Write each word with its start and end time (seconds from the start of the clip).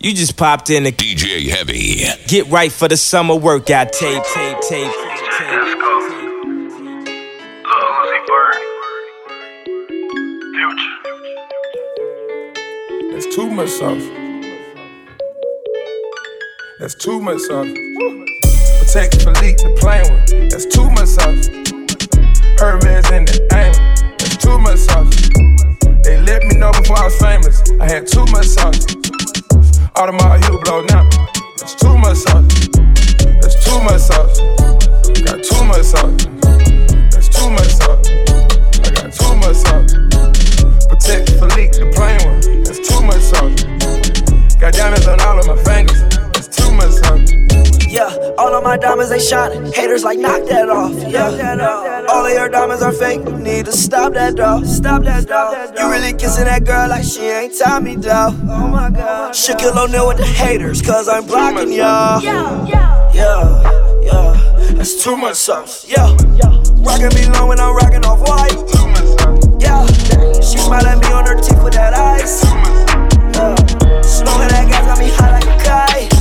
You 0.00 0.14
just 0.14 0.36
popped 0.36 0.70
in 0.70 0.84
the 0.84 0.92
DJ 0.92 1.48
Heavy. 1.48 2.04
Get 2.28 2.46
right 2.46 2.70
for 2.70 2.86
the 2.86 2.96
summer 2.96 3.34
workout 3.34 3.92
tape, 3.92 4.22
tape, 4.32 4.60
tape. 4.60 4.86
Let's 4.86 5.74
go. 5.74 5.98
Lil 7.66 7.90
Uzi 7.98 8.18
Future. 10.54 10.94
That's 13.10 13.26
too 13.34 13.50
much 13.50 13.70
sauce. 13.70 14.06
That's 16.78 16.94
too 16.94 17.20
much 17.20 17.40
sauce. 17.40 17.66
Patek 17.66 19.10
Philippe, 19.20 19.58
the 19.64 19.74
plain 19.80 20.04
one. 20.12 20.22
That's 20.48 20.66
too 20.66 20.88
much 20.90 21.08
sauce. 21.08 21.48
Hermes 22.60 23.10
in 23.10 23.24
the 23.24 23.40
aim. 23.52 23.74
That's 24.16 24.36
too 24.36 24.58
much 24.60 24.78
sauce. 24.78 25.10
They 26.04 26.20
let 26.22 26.44
me 26.44 26.54
know 26.56 26.70
before 26.70 27.00
I 27.00 27.04
was 27.06 27.18
famous. 27.18 27.68
I 27.80 27.90
had 27.90 28.06
too 28.06 28.24
much 28.26 28.46
sauce. 28.46 29.07
Audemars 29.98 30.40
Hublot 30.42 30.88
now. 30.90 31.08
That's 31.56 31.74
too 31.74 31.98
much 31.98 32.18
sauce. 32.18 32.46
That's 33.42 33.58
too 33.64 33.80
much 33.82 34.00
sauce. 34.00 34.38
Got 35.26 35.42
too 35.42 35.64
much 35.64 35.82
sauce. 35.82 36.26
That's 37.10 37.28
too 37.28 37.50
much 37.50 37.66
sauce. 37.66 38.08
I 38.78 38.90
got 38.94 39.12
too 39.12 39.34
much 39.42 39.56
sauce. 39.56 39.92
Patek 40.86 41.26
Philippe, 41.40 41.78
the 41.78 41.90
plain 41.96 42.18
one. 42.30 42.62
That's 42.62 42.78
too 42.78 43.02
much 43.02 43.22
sauce. 43.22 44.54
Got 44.54 44.74
diamonds 44.74 45.08
on 45.08 45.20
all 45.20 45.40
of 45.40 45.48
my 45.48 45.56
fingers. 45.64 45.97
My 48.68 48.76
diamonds 48.76 49.08
they 49.08 49.18
shining. 49.18 49.72
Haters 49.72 50.04
like 50.04 50.18
knock 50.18 50.44
that 50.50 50.68
off. 50.68 50.92
Yeah, 51.08 52.06
all 52.10 52.26
of 52.26 52.32
your 52.32 52.50
diamonds 52.50 52.82
are 52.82 52.92
fake. 52.92 53.20
You 53.24 53.38
need 53.38 53.64
to 53.64 53.72
stop 53.72 54.12
that 54.12 54.36
dog. 54.36 54.66
Stop 54.66 55.04
that 55.04 55.26
dog. 55.26 55.74
You 55.78 55.90
really 55.90 56.12
kissing 56.12 56.44
that 56.44 56.64
girl 56.64 56.86
like 56.90 57.02
she 57.02 57.22
ain't 57.22 57.58
Tommy 57.58 57.96
though. 57.96 58.28
Oh 58.28 58.68
my 58.68 58.90
god. 58.90 59.32
Shaquille 59.32 59.74
O'Neal 59.74 60.08
with 60.08 60.18
the 60.18 60.26
haters, 60.26 60.82
cause 60.82 61.08
I'm 61.08 61.24
blocking 61.24 61.72
y'all. 61.72 62.22
Yeah, 62.22 62.66
yeah, 63.14 64.02
yeah. 64.02 64.74
That's 64.74 65.02
too 65.02 65.16
much 65.16 65.36
sauce. 65.36 65.88
Yeah, 65.88 66.12
rockin' 66.84 67.14
me 67.16 67.24
low 67.32 67.48
when 67.48 67.58
I'm 67.58 67.74
rockin' 67.74 68.04
off 68.04 68.20
white. 68.28 68.52
Yeah, 69.62 69.86
she 70.42 70.58
smile 70.58 70.86
at 70.86 70.98
me 71.00 71.08
on 71.10 71.24
her 71.24 71.40
teeth 71.40 71.64
with 71.64 71.72
that 71.72 71.94
ice. 71.94 72.44
Yeah, 72.44 73.54
smoking 74.02 74.52
that 74.52 74.68
gas 74.68 74.84
got 74.84 74.98
me 74.98 75.08
high 75.08 75.40
like 75.40 75.46
a 75.46 75.56
kite. 75.64 76.12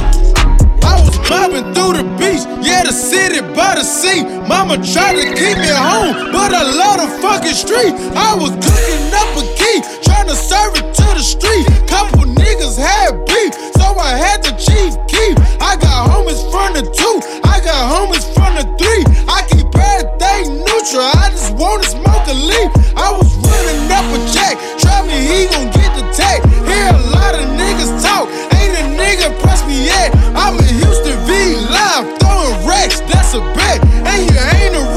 I 0.86 0.96
was 1.04 1.30
mobbing 1.30 1.74
through 1.74 1.94
the 2.02 2.17
beach, 2.28 2.44
yeah, 2.60 2.84
the 2.84 2.92
city 2.92 3.40
by 3.56 3.76
the 3.80 3.84
sea. 3.84 4.24
Mama 4.48 4.76
tried 4.84 5.16
to 5.16 5.26
keep 5.40 5.58
me 5.58 5.72
home, 5.72 6.32
but 6.36 6.52
I 6.52 6.64
love 6.64 6.98
the 7.00 7.10
fucking 7.24 7.56
street. 7.56 7.94
I 8.16 8.36
was 8.36 8.52
cooking 8.60 9.04
up 9.16 9.32
a 9.40 9.44
key, 9.56 9.78
trying 10.04 10.28
to 10.28 10.36
serve 10.36 10.76
it 10.76 10.88
to 11.00 11.08
the 11.16 11.24
street. 11.24 11.66
Couple 11.88 12.28
niggas 12.28 12.76
had 12.76 13.16
beef, 13.26 13.54
so 13.80 13.88
I 13.96 14.12
had 14.20 14.44
to 14.44 14.52
chief 14.60 15.00
keep. 15.08 15.40
I 15.64 15.80
got 15.80 16.12
homies 16.12 16.44
from 16.52 16.76
the 16.76 16.84
two, 16.84 17.16
I 17.48 17.60
got 17.64 17.80
homies 17.96 18.28
from 18.36 18.52
the 18.60 18.66
three. 18.76 19.04
I 19.32 19.40
keep 19.48 19.68
everything 19.72 20.60
neutral, 20.68 21.08
I 21.24 21.32
just 21.32 21.56
wanna 21.56 21.88
smoke 21.88 22.28
a 22.28 22.36
leaf. 22.36 22.70
I 22.98 23.12
was 23.16 23.30
running 23.48 23.88
up 23.92 24.08
a 24.12 24.20
check, 24.34 24.56
try 24.80 25.00
me, 25.08 25.16
he 25.16 25.40
gon' 25.48 25.72
get 25.72 25.92
the 25.96 26.06
tag. 26.12 26.44
Hear 26.68 26.92
a 26.92 27.04
lot 27.16 27.34
of 27.40 27.48
niggas 27.56 28.04
talk, 28.04 28.28
racks, 32.78 33.00
that's 33.02 33.34
a 33.34 33.42
bet. 33.56 33.82
And 34.06 34.22
you 34.30 34.38
ain't 34.38 34.76
a 34.76 34.97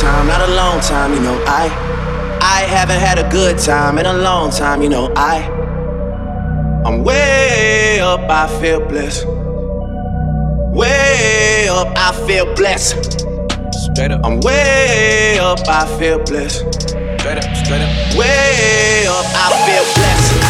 time, 0.00 0.26
not 0.26 0.48
a 0.48 0.54
long 0.54 0.80
time, 0.80 1.12
you 1.12 1.20
know. 1.20 1.36
I 1.46 1.68
I 2.40 2.62
haven't 2.62 3.00
had 3.00 3.18
a 3.18 3.28
good 3.28 3.58
time 3.58 3.98
in 3.98 4.06
a 4.06 4.14
long 4.14 4.50
time, 4.50 4.80
you 4.82 4.88
know. 4.88 5.12
I 5.14 5.44
I'm 6.86 7.04
way 7.04 8.00
up, 8.00 8.20
I 8.30 8.48
feel 8.60 8.80
blessed. 8.80 9.26
Way 10.72 11.68
up, 11.68 11.92
I 11.96 12.12
feel 12.26 12.54
blessed. 12.54 13.20
Straight 13.92 14.12
up. 14.12 14.24
I'm 14.24 14.40
way 14.40 15.38
up, 15.38 15.60
I 15.68 15.84
feel 15.98 16.18
blessed. 16.24 16.64
Straight 17.20 17.38
up, 17.38 17.56
straight 17.56 17.82
up. 17.82 18.16
Way 18.16 19.06
up, 19.06 19.26
I 19.36 19.48
feel 19.66 19.84
blessed. 19.94 20.49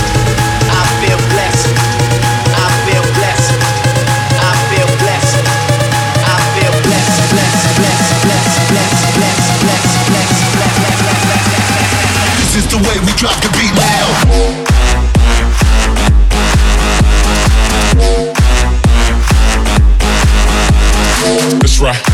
Drop 13.20 13.37
the 13.43 13.50
beat 13.50 13.75
now. 13.75 14.06
That's 21.61 21.81
right. 21.81 22.09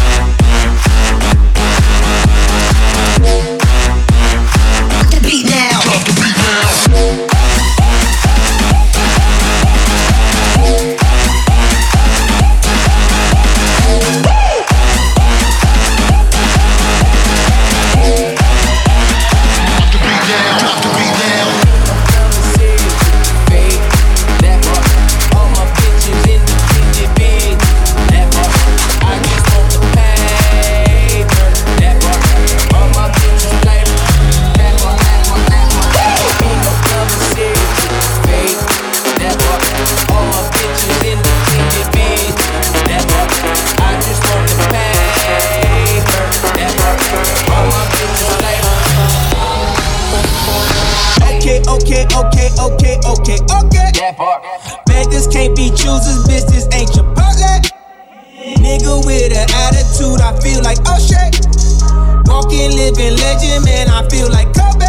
and 63.76 63.90
I 63.90 64.08
feel 64.08 64.28
like 64.32 64.49
Kobe. 64.56 64.88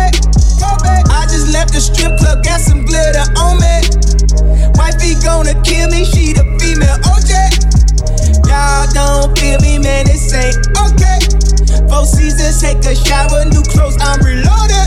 Kobe. 0.55 0.95
I 1.11 1.27
just 1.27 1.51
left 1.51 1.73
the 1.75 1.81
strip 1.83 2.17
club, 2.17 2.43
got 2.43 2.61
some 2.61 2.85
glitter 2.85 3.27
on 3.35 3.59
me. 3.59 3.83
Wifey 4.79 5.19
gonna 5.19 5.53
kill 5.61 5.91
me, 5.91 6.07
she 6.07 6.31
the 6.31 6.47
female 6.55 6.95
OJ. 7.03 7.35
Y'all 8.47 8.87
don't 8.95 9.37
feel 9.37 9.59
me, 9.59 9.77
man, 9.77 10.07
this 10.07 10.31
ain't 10.33 10.55
okay. 10.79 11.19
Four 11.91 12.05
seasons, 12.05 12.61
take 12.61 12.79
a 12.87 12.95
shower, 12.95 13.43
new 13.51 13.63
clothes, 13.63 13.97
I'm 13.99 14.23
reloaded. 14.23 14.86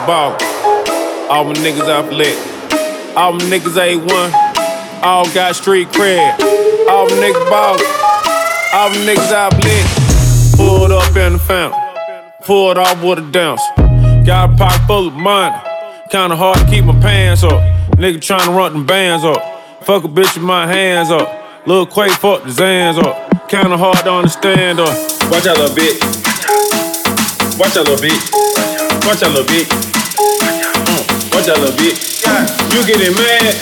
the 0.00 0.06
ball. 0.06 0.32
All 1.30 1.44
my 1.44 1.54
niggas 1.54 1.88
off 1.88 2.10
lit. 2.10 2.36
All 3.16 3.32
my 3.32 3.44
niggas 3.44 3.76
A1. 3.76 5.02
All 5.02 5.24
got 5.32 5.56
street 5.56 5.88
cred. 5.88 6.38
All 6.88 7.06
my 7.06 7.16
niggas 7.16 7.50
ball. 7.50 7.78
All 8.74 8.90
my 8.90 8.96
niggas 9.06 9.32
off 9.32 9.54
lit. 9.64 10.56
Pulled 10.56 10.92
up 10.92 11.16
in 11.16 11.34
the 11.34 11.38
fountain. 11.38 11.80
Pulled 12.42 12.78
off 12.78 13.02
with 13.02 13.18
a 13.18 13.30
dance. 13.30 13.62
Got 14.26 14.52
a 14.52 14.56
pocket 14.56 14.86
full 14.86 15.08
of 15.08 15.14
money. 15.14 15.56
Kinda 16.10 16.36
hard 16.36 16.58
to 16.58 16.66
keep 16.66 16.84
my 16.84 16.98
pants 17.00 17.42
up. 17.42 17.60
Nigga 17.96 18.18
tryna 18.18 18.56
run 18.56 18.72
them 18.72 18.86
bands 18.86 19.24
up. 19.24 19.42
Fuck 19.82 20.04
a 20.04 20.08
bitch 20.08 20.34
with 20.34 20.44
my 20.44 20.66
hands 20.66 21.10
up. 21.10 21.66
Lil 21.66 21.86
Quake 21.86 22.12
fuck 22.12 22.42
the 22.42 22.50
Zans 22.50 22.98
up. 22.98 23.48
Kinda 23.48 23.76
hard 23.76 23.98
to 23.98 24.12
understand 24.12 24.78
up. 24.80 24.88
Watch 25.30 25.46
out, 25.46 25.58
little 25.58 25.74
bitch. 25.76 25.98
Watch 27.58 27.76
out, 27.76 27.88
little 27.88 27.96
bitch 27.96 28.75
watch 29.06 29.22
a 29.22 29.28
little 29.28 29.44
bit. 29.46 29.68
Watch 31.32 31.46
a 31.46 31.54
little 31.54 31.76
bit. 31.76 31.94
You 32.74 32.84
getting 32.84 33.14
mad. 33.14 33.54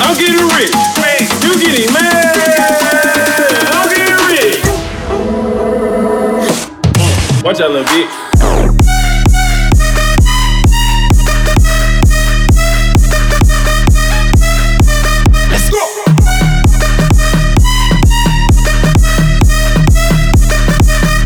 I'm 0.00 0.16
getting 0.16 0.48
rich. 0.56 0.72
You 1.44 1.52
getting 1.60 1.92
mad. 1.92 2.24
I'm 3.68 3.88
getting 3.92 4.16
rich. 4.28 4.64
Watch 7.44 7.60
a 7.60 7.68
little 7.68 7.84
bit. 7.84 8.08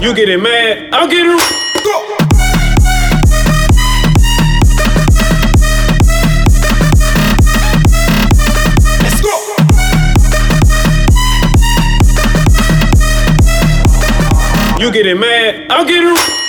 You 0.02 0.12
getting 0.16 0.42
mad, 0.42 0.88
I'm 0.92 1.08
getting 1.08 1.61
You 14.82 14.90
getting 14.90 15.20
mad, 15.20 15.70
I'm 15.70 15.86
getting. 15.86 16.41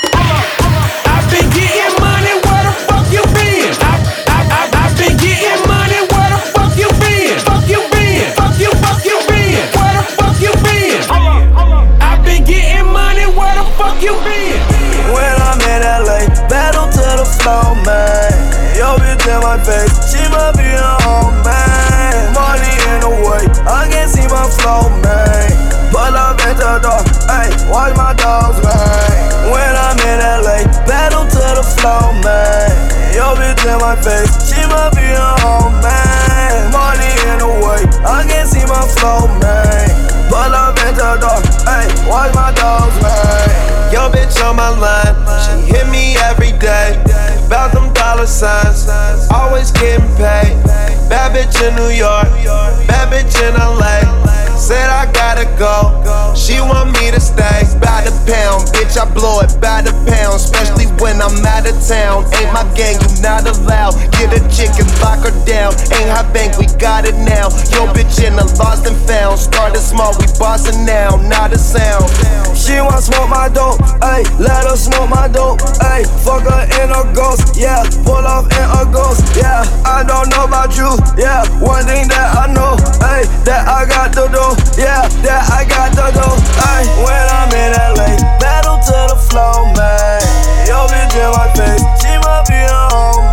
Got 67.03 67.13
it 67.13 67.17
now. 67.19 67.49
Yo, 67.71 67.91
bitch 67.93 68.23
in 68.23 68.35
the 68.35 68.45
lost 68.59 68.87
and 68.87 68.95
found. 69.07 69.39
Started 69.39 69.79
small, 69.79 70.13
we 70.19 70.25
bossing 70.39 70.85
now, 70.85 71.15
not 71.27 71.53
a 71.53 71.57
sound. 71.57 72.07
She 72.55 72.79
wanna 72.79 73.01
smoke 73.01 73.29
my 73.29 73.49
dope, 73.49 73.79
ayy, 74.01 74.23
let 74.39 74.63
her 74.63 74.77
smoke 74.77 75.09
my 75.09 75.27
dope, 75.27 75.59
ayy. 75.91 76.05
Fuck 76.23 76.43
her 76.43 76.63
in 76.79 76.91
a 76.91 77.03
ghost, 77.13 77.57
yeah. 77.57 77.83
Pull 78.05 78.23
off 78.23 78.45
in 78.45 78.67
a 78.79 78.85
ghost, 78.91 79.23
yeah. 79.35 79.63
I 79.85 80.03
don't 80.03 80.29
know 80.29 80.45
about 80.45 80.77
you, 80.77 80.89
yeah. 81.17 81.43
One 81.59 81.83
thing 81.85 82.07
that 82.07 82.35
I 82.37 82.47
know, 82.53 82.77
ayy, 83.11 83.27
that 83.45 83.67
I 83.67 83.85
got 83.85 84.13
to 84.13 84.29
do, 84.31 84.45
yeah, 84.79 85.07
that 85.27 85.43
I 85.51 85.65
got 85.67 85.91
to 85.99 86.07
do, 86.13 86.27
ayy. 86.71 86.87
When 87.03 87.25
I'm 87.35 87.51
in 87.51 87.71
LA, 87.97 88.15
battle 88.39 88.79
to 88.79 88.97
the 89.11 89.19
flow, 89.19 89.65
man. 89.75 90.21
Yo, 90.67 90.87
bitch 90.87 91.15
in 91.19 91.29
my 91.35 91.47
face, 91.57 91.83
she 91.99 92.15
must 92.23 92.47
be 92.47 92.55
a 92.55 92.81
home, 92.93 93.32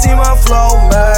see 0.00 0.14
my 0.14 0.34
flow, 0.36 0.88
man. 0.88 1.09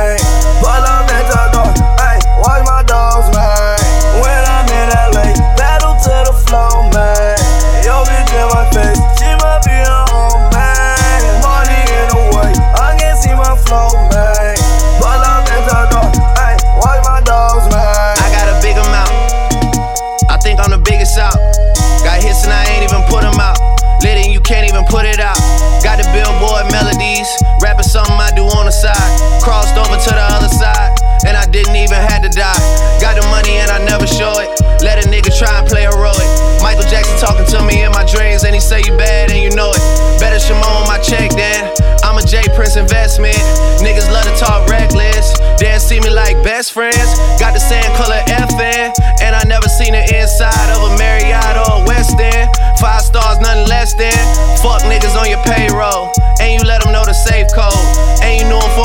To 37.53 37.61
me 37.65 37.85
in 37.85 37.93
my 37.93 38.05
dreams. 38.09 38.45
And 38.45 38.55
he 38.55 38.61
say 38.61 38.81
you 38.81 38.97
bad 38.97 39.31
and 39.31 39.41
you 39.41 39.53
know 39.53 39.71
it. 39.71 39.83
Better 40.19 40.41
Shimon 40.41 40.65
on 40.65 40.89
my 40.89 40.99
check 40.99 41.31
then. 41.37 41.69
I'm 42.03 42.17
a 42.17 42.25
J 42.25 42.43
Prince 42.57 42.77
investment. 42.77 43.37
Niggas 43.85 44.09
love 44.09 44.25
to 44.25 44.35
talk 44.41 44.69
reckless. 44.69 45.37
They 45.61 45.77
see 45.79 46.01
me 46.01 46.11
like 46.11 46.41
best 46.43 46.73
friends. 46.73 46.97
Got 47.39 47.53
the 47.53 47.61
same 47.61 47.87
color 48.01 48.21
FN. 48.49 48.93
And 49.21 49.37
I 49.37 49.45
never 49.45 49.69
seen 49.69 49.93
the 49.93 50.03
inside 50.03 50.69
of 50.73 50.81
a 50.83 50.97
Marriott 50.99 51.57
or 51.61 51.83
a 51.83 51.85
West 51.87 52.19
End. 52.19 52.49
Five 52.81 53.03
stars, 53.03 53.39
nothing 53.39 53.69
less 53.69 53.95
than. 53.95 54.17
Fuck 54.65 54.83
niggas 54.89 55.15
on 55.15 55.29
your 55.29 55.43
payroll. 55.45 56.11
And 56.41 56.57
you 56.57 56.67
let 56.67 56.83
them 56.83 56.93
know 56.93 57.05
the 57.05 57.15
safe 57.15 57.49
code. 57.55 57.77
And 58.25 58.41
you 58.41 58.49
knew 58.49 58.61
them 58.61 58.73
for. 58.75 58.82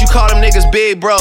But 0.00 0.08
you 0.08 0.16
call 0.16 0.28
them 0.32 0.40
niggas 0.40 0.64
big 0.72 0.98
bro. 0.98 1.18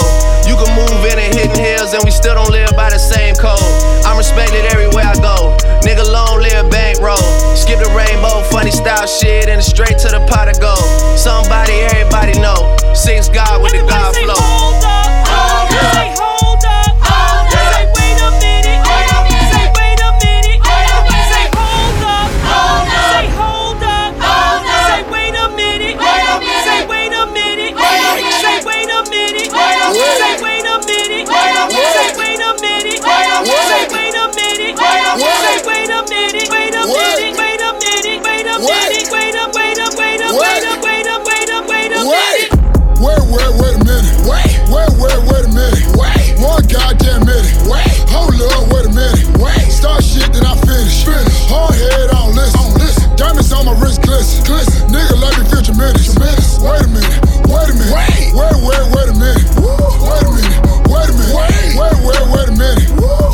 You 0.47 0.55
can 0.55 0.71
move 0.71 1.03
in 1.03 1.19
and 1.19 1.35
hitting 1.35 1.59
hills 1.59 1.91
and 1.91 2.01
we 2.05 2.11
still 2.11 2.33
don't 2.33 2.49
live 2.49 2.71
by 2.77 2.89
the 2.89 2.97
same 2.97 3.35
code. 3.35 3.59
I'm 4.07 4.15
respected 4.15 4.63
everywhere 4.71 5.03
I 5.03 5.15
go. 5.19 5.51
Nigga 5.83 6.07
long 6.09 6.39
live 6.39 6.71
bankroll. 6.71 7.19
Skip 7.59 7.83
the 7.83 7.91
rainbow, 7.91 8.39
funny 8.47 8.71
style 8.71 9.05
shit, 9.05 9.49
and 9.49 9.61
straight 9.61 9.99
to 9.99 10.07
the 10.07 10.25
pot 10.31 10.47
of 10.47 10.61
gold. 10.61 10.79
Somebody, 11.19 11.73
everybody 11.91 12.39
know. 12.39 12.77
Six 12.95 13.27
God 13.27 13.61
with 13.61 13.73
the 13.73 13.83
God 13.83 14.15
flow. 14.15 14.39
Hold 14.39 14.79
up, 14.87 15.27
hold 15.27 15.75
up, 15.75 15.91
say 15.91 16.15
hold 16.15 16.63
up, 16.63 16.87
hold 16.87 17.03
up. 17.03 17.08
Minute, 38.61 39.07
wait 39.11 39.35
a 39.35 39.47
minute, 39.47 39.55
wait 39.55 39.79
up, 39.79 39.93
wait 39.95 40.21
up, 40.21 40.35
wait 40.35 40.63
up, 40.67 40.83
wait 40.83 41.07
up, 41.07 41.23
wait 41.25 41.49
up, 41.49 41.67
wait 41.67 41.91
up, 41.91 41.93
wait 41.93 41.93
up, 41.93 42.03
Wait, 42.03 42.59
wait, 42.99 43.23
wait, 43.31 43.51
wait 43.55 43.75
a 43.75 43.83
minute. 43.83 44.11
Wait, 44.27 44.51
wait, 44.67 44.91
wait, 44.99 45.19
wait 45.31 45.45
a 45.45 45.51
minute. 45.55 45.85
Wait, 45.95 46.35
one 46.43 46.63
goddamn 46.67 47.23
minute. 47.23 47.47
Wait, 47.63 47.87
hold 48.11 48.35
up, 48.35 48.67
wait 48.67 48.85
a 48.85 48.91
minute. 48.91 49.23
Wait, 49.39 49.71
start 49.71 50.03
shit 50.03 50.27
then 50.33 50.43
I 50.43 50.55
finish. 50.67 51.05
Finish. 51.07 51.47
Hard 51.47 51.75
head 51.75 52.11
on 52.11 52.35
listen. 52.35 52.59
On 52.59 52.73
listen. 52.75 53.15
Diamonds 53.15 53.53
on 53.53 53.65
my 53.65 53.75
wrist 53.79 54.01
glisten. 54.03 54.43
Glisten. 54.43 54.89
Nigga 54.91 55.15
let 55.21 55.39
me 55.39 55.47
feel 55.47 55.63
tremendous. 55.63 56.11
Tremendous. 56.11 56.59
Wait 56.59 56.83
a 56.83 56.87
minute. 56.91 57.19
Wait 57.47 57.69
a 57.69 57.73
minute. 57.73 57.93
Wait, 57.95 58.35
wait, 58.35 58.57
wait, 58.67 58.85
wait 58.91 59.07
a 59.07 59.15
minute. 59.15 59.58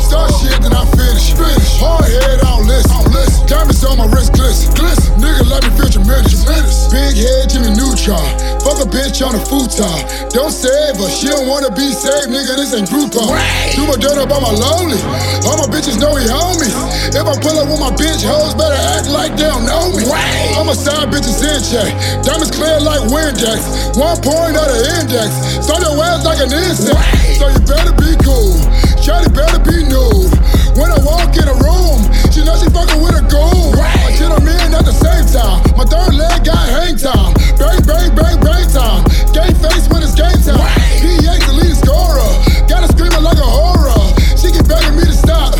Start 0.06 0.30
shit 0.38 0.54
then 0.62 0.70
I 0.70 0.86
finish. 0.94 1.34
Finish. 1.34 1.82
Hard 1.82 2.06
head 2.06 2.38
on 2.46 2.62
listen. 2.70 2.94
On 2.94 3.10
listen. 3.10 3.42
Diamonds 3.50 3.82
on 3.82 3.98
my 3.98 4.06
wrist 4.14 4.38
glisten. 4.38 4.70
Glisten. 4.78 5.18
Nigga 5.18 5.42
let 5.50 5.66
me 5.66 5.70
feel 5.74 5.90
tremendous. 5.90 6.46
Tremendous. 6.46 6.86
Big 6.94 7.18
head 7.18 7.50
Jimmy 7.50 7.74
Neutron. 7.74 8.22
Fuck 8.62 8.78
a 8.78 8.86
bitch 8.86 9.18
on 9.18 9.34
a 9.34 9.42
futon. 9.42 9.98
Don't 10.30 10.54
save 10.54 10.94
her. 11.02 11.10
She 11.10 11.26
don't 11.26 11.50
wanna 11.50 11.74
be 11.74 11.90
saved, 11.90 12.30
nigga. 12.30 12.54
This 12.54 12.70
ain't 12.78 12.86
Groupon. 12.86 13.34
Do 13.74 13.82
my 13.90 13.98
dirt 13.98 14.14
up 14.14 14.30
on 14.30 14.46
my 14.46 14.54
lonely. 14.54 15.02
All 15.42 15.58
my 15.58 15.66
bitches 15.74 15.98
know 15.98 16.14
he 16.14 16.30
homies. 16.30 16.70
If 17.10 17.26
I 17.26 17.34
pull 17.42 17.58
up 17.58 17.66
with 17.66 17.82
my 17.82 17.90
bitch 17.98 18.22
hoes, 18.22 18.54
better 18.54 18.78
act 18.94 19.10
like 19.10 19.34
they 19.34 19.50
don't 19.50 19.66
know 19.66 19.90
me. 19.90 20.06
I'm 20.54 20.70
a 20.70 20.76
side 20.78 21.10
bitches 21.10 21.42
in 21.42 21.58
check. 21.66 21.90
Diamonds 22.22 22.54
clear 22.54 22.78
like 22.78 23.02
Windex. 23.10 23.98
One 23.98 24.14
point 24.22 24.54
of 24.54 24.70
the 24.70 25.02
index. 25.02 25.34
Start 25.66 25.82
your 25.82 25.98
ass 25.98 26.22
like 26.22 26.38
an 26.38 26.54
insect. 26.54 26.94
So 27.42 27.50
you 27.50 27.58
better 27.66 27.90
be 27.98 28.14
cool. 28.22 28.54
Shawty 29.02 29.30
better 29.34 29.62
be 29.62 29.86
nude. 30.06 30.32
When 30.78 30.92
I 30.92 30.98
walk 31.02 31.34
in 31.36 31.46
a 31.48 31.56
room, 31.56 31.98
she 32.30 32.44
know 32.44 32.54
she 32.58 32.68
fucking 32.70 33.00
with 33.00 33.16
a 33.16 33.24
goon. 33.26 33.74
I 33.80 34.12
get 34.14 34.30
them 34.30 34.46
in 34.46 34.70
at 34.74 34.84
the 34.84 34.94
same 34.94 35.26
time. 35.32 35.62
My 35.74 35.84
third 35.84 36.14
leg 36.14 36.44
got 36.44 36.62
hang 36.68 36.96
time. 36.96 37.32
Bang, 37.56 37.80
bang, 37.82 38.10
bang, 38.14 38.38
bang 38.40 38.66
time. 38.70 39.02
Gay 39.32 39.50
face 39.58 39.88
when 39.88 40.02
it's 40.04 40.14
game 40.14 40.38
time. 40.44 40.60
He 41.00 41.24
ain't 41.24 41.42
the 41.48 41.54
lead 41.56 41.76
scorer. 41.76 42.30
Got 42.68 42.84
her 42.84 42.90
screaming 42.92 43.24
like 43.24 43.40
a 43.40 43.48
horror. 43.48 44.00
She 44.36 44.52
keep 44.52 44.68
begging 44.68 44.96
me 44.96 45.04
to 45.08 45.16
stop, 45.16 45.56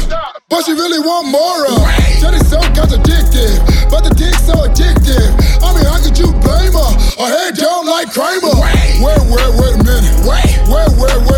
but 0.49 0.65
she 0.65 0.73
really 0.73 1.01
want 1.01 1.33
more 1.33 1.61
of. 1.65 1.81
Shawty 2.21 2.43
so 2.45 2.61
contradictive, 2.77 3.57
but 3.89 4.05
the 4.05 4.13
dick 4.15 4.37
so 4.45 4.55
addictive. 4.69 5.33
I 5.65 5.73
mean, 5.75 5.87
how 5.89 5.99
could 6.03 6.19
you 6.19 6.31
blame 6.45 6.77
her? 6.77 6.93
Her 7.17 7.31
head 7.33 7.57
down 7.57 7.89
like 7.89 8.13
Kramer. 8.13 8.53
Wait, 8.53 9.01
wait, 9.01 9.23
wait, 9.33 9.51
wait 9.57 9.73
a 9.75 9.81
minute. 9.81 10.17
Wait, 10.29 10.51
wait, 10.69 10.91
wait, 11.01 11.13
a. 11.17 11.21
Wait, 11.25 11.36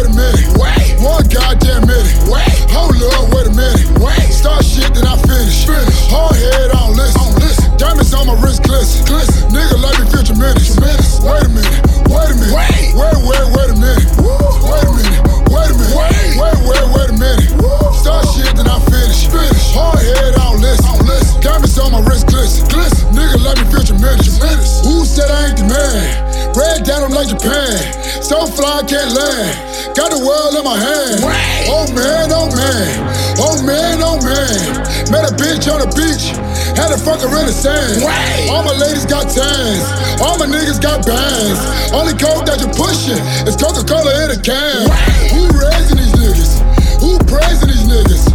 glisten. 8.88 9.04
Glisten. 9.04 9.50
Nigga 9.50 9.76
let 9.82 10.00
me 10.00 10.04
feel 10.10 10.24
tremendous. 10.24 10.74
Tremendous. 10.74 11.20
Wait 11.20 11.44
a 11.44 11.48
minute. 11.48 11.80
Wait 12.08 12.30
a 12.30 12.34
minute. 12.34 12.54
Wait, 12.54 12.94
wait, 12.96 13.18
wait, 13.28 13.46
wait 13.52 13.68
a 13.68 13.76
minute. 13.76 14.08
Wait 14.16 14.84
a 14.84 14.92
minute. 14.96 15.20
Wait 15.52 15.68
a 15.68 15.74
minute. 15.76 15.96
Wait, 15.96 16.16
wait, 16.40 16.58
wait, 16.64 16.86
wait 16.94 17.10
a 17.10 17.16
minute. 17.16 17.50
Start 17.94 18.24
shit 18.32 18.48
then 18.56 18.68
I 18.68 18.78
finish. 18.88 19.28
Finish. 19.28 19.74
Hard 19.76 20.00
head 20.00 20.34
on 20.40 20.60
listen. 20.60 20.88
On 20.88 21.04
listen. 21.04 21.40
Diamonds 21.40 21.78
on 21.78 21.92
my 21.92 22.00
wrist 22.00 22.26
glisten. 22.28 22.68
Glisten. 22.68 23.12
Nigga 23.12 23.36
let 23.44 23.58
me 23.60 23.64
feel 23.68 23.84
tremendous. 23.84 24.38
Tremendous. 24.38 24.80
Who 24.84 25.04
said 25.04 25.28
I 25.30 25.52
ain't 25.52 25.58
the 25.58 25.66
man? 25.68 26.54
Red 26.56 26.84
down 26.84 27.04
I'm 27.04 27.12
like 27.12 27.28
Japan. 27.28 27.76
So 28.22 28.46
fly 28.46 28.80
I 28.80 28.84
can't 28.88 29.12
land. 29.12 29.94
Got 29.94 30.10
the 30.12 30.20
world 30.20 30.54
in 30.56 30.64
my 30.64 30.78
hand. 30.78 31.20
Oh 31.68 31.86
man, 31.92 32.30
oh 32.32 32.48
man. 32.54 32.88
Oh 33.36 33.56
man, 33.62 34.00
oh 34.02 34.18
man. 34.24 34.97
Met 35.10 35.24
a 35.24 35.32
bitch 35.32 35.64
on 35.72 35.80
the 35.80 35.88
beach. 35.96 36.36
Had 36.76 36.92
a 36.92 37.00
fucker 37.00 37.32
in 37.40 37.46
the 37.48 37.52
sand. 37.52 38.04
All 38.52 38.62
my 38.62 38.76
ladies 38.76 39.06
got 39.06 39.24
tans. 39.24 39.80
All 40.20 40.36
my 40.36 40.44
niggas 40.44 40.80
got 40.80 41.00
bands. 41.06 41.58
Only 41.96 42.12
coke 42.12 42.44
that 42.44 42.60
you 42.60 42.68
pushing 42.76 43.16
is 43.48 43.56
Coca-Cola 43.56 44.12
in 44.24 44.36
a 44.36 44.40
can. 44.40 44.84
Who 45.32 45.48
raising 45.56 45.96
these 45.96 46.12
niggas? 46.12 46.60
Who 47.00 47.16
praising 47.24 47.68
these 47.72 47.88
niggas? 47.88 48.27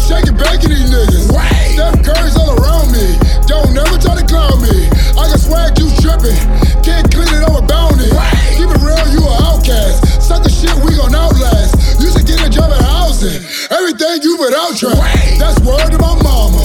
I'm 0.00 0.24
shaking 0.24 0.36
bacon 0.40 0.72
these 0.72 0.88
niggas. 0.88 1.28
Steph 1.76 2.00
Curry's 2.00 2.36
all 2.36 2.56
around 2.56 2.88
me. 2.88 3.20
Don't 3.44 3.74
never 3.76 4.00
try 4.00 4.16
to 4.16 4.24
clown 4.24 4.56
me. 4.64 4.88
I 5.12 5.28
got 5.28 5.36
swag, 5.36 5.76
you 5.76 5.92
tripping. 6.00 6.40
Can't 6.80 7.04
clean 7.12 7.28
it 7.28 7.44
over 7.44 7.60
bounty. 7.60 8.08
Keep 8.56 8.72
it 8.72 8.80
real, 8.80 9.04
you 9.12 9.20
a 9.20 9.34
outcast. 9.44 10.24
Sucker 10.24 10.48
shit, 10.48 10.72
we 10.80 10.96
gon' 10.96 11.12
outlast. 11.12 12.00
You 12.00 12.08
should 12.16 12.24
get 12.24 12.40
a 12.40 12.48
job 12.48 12.72
at 12.72 12.80
housing. 12.80 13.44
Everything 13.68 14.24
you 14.24 14.40
without 14.40 14.72
track. 14.72 15.36
That's 15.36 15.60
word 15.60 15.92
to 15.92 15.98
my 16.00 16.16
mama. 16.24 16.64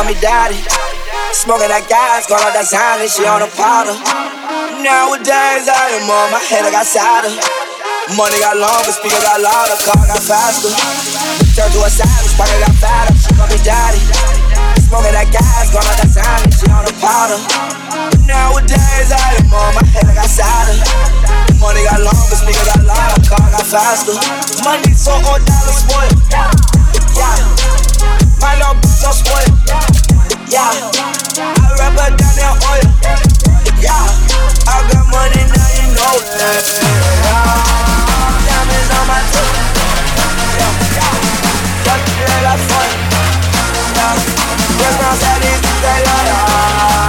call 0.00 0.08
me 0.08 0.16
daddy. 0.20 0.56
Smoking 1.36 1.68
that 1.68 1.84
gas, 1.84 2.24
going 2.24 2.40
out 2.40 2.56
that 2.56 2.64
sign, 2.64 3.04
she 3.04 3.28
on 3.28 3.44
a 3.44 3.50
powder. 3.52 3.92
Nowadays, 4.80 5.68
I 5.68 6.00
am 6.00 6.08
on 6.08 6.32
my 6.32 6.40
head, 6.40 6.64
I 6.64 6.72
got 6.72 6.88
sadder. 6.88 7.28
Money 8.16 8.40
got 8.40 8.56
longer, 8.56 8.96
speaker 8.96 9.20
got 9.20 9.44
louder, 9.44 9.76
car 9.84 10.00
got 10.08 10.24
faster. 10.24 10.72
Turned 11.52 11.76
to 11.76 11.84
a 11.84 11.90
savage, 11.92 12.32
pocket 12.40 12.64
got 12.64 12.76
fatter, 12.80 13.12
she 13.12 13.28
call 13.36 13.44
me 13.52 13.60
daddy. 13.60 14.00
Smoking 14.88 15.12
that 15.12 15.28
gas, 15.28 15.68
going 15.68 15.84
out 15.84 15.98
that 16.00 16.08
sign, 16.08 16.48
she 16.48 16.64
on 16.72 16.88
a 16.88 16.94
powder. 16.96 17.36
Nowadays, 18.24 19.12
I 19.12 19.36
am 19.36 19.52
on 19.52 19.76
my 19.76 19.84
head, 19.84 20.08
I 20.08 20.16
got 20.16 20.32
sadder. 20.32 20.80
Money 21.60 21.84
got 21.84 22.00
longer, 22.00 22.36
speaker 22.40 22.64
got 22.64 22.88
louder, 22.88 23.20
car 23.28 23.44
got 23.52 23.68
faster. 23.68 24.16
Money 24.64 24.96
so 24.96 25.12
old, 25.28 25.44
dollars 25.44 25.84
boy. 25.84 26.08
Yeah. 27.20 27.79
My 28.40 28.56
little 28.56 28.80
so 28.88 29.10
spoiled. 29.12 29.52
Yeah, 30.48 30.66
I 30.66 31.76
rap 31.78 31.94
her 32.00 32.10
down 32.16 32.56
oil. 32.72 32.86
Yeah, 33.80 34.04
I 34.66 34.82
got 34.90 35.04
money 35.12 35.44
now 35.46 35.68
you 35.76 35.86
know 35.94 36.14
that. 36.40 36.64
Diamonds 38.46 38.90
on 38.96 39.04
my 39.06 39.20
tip. 39.30 39.48
Yeah, 40.56 40.72
yeah. 40.96 41.14
Got 41.84 42.00
the 42.04 42.12
girl 42.18 42.46
I 42.48 42.56
fuck. 42.68 42.90
Yeah, 43.96 44.16
girls 44.78 45.00
outside 45.04 45.40
these 45.42 45.60
they 45.82 46.00
love. 46.04 46.99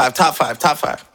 five, 0.00 0.14
top 0.14 0.34
five, 0.34 0.58
top 0.58 0.78
five. 0.78 1.09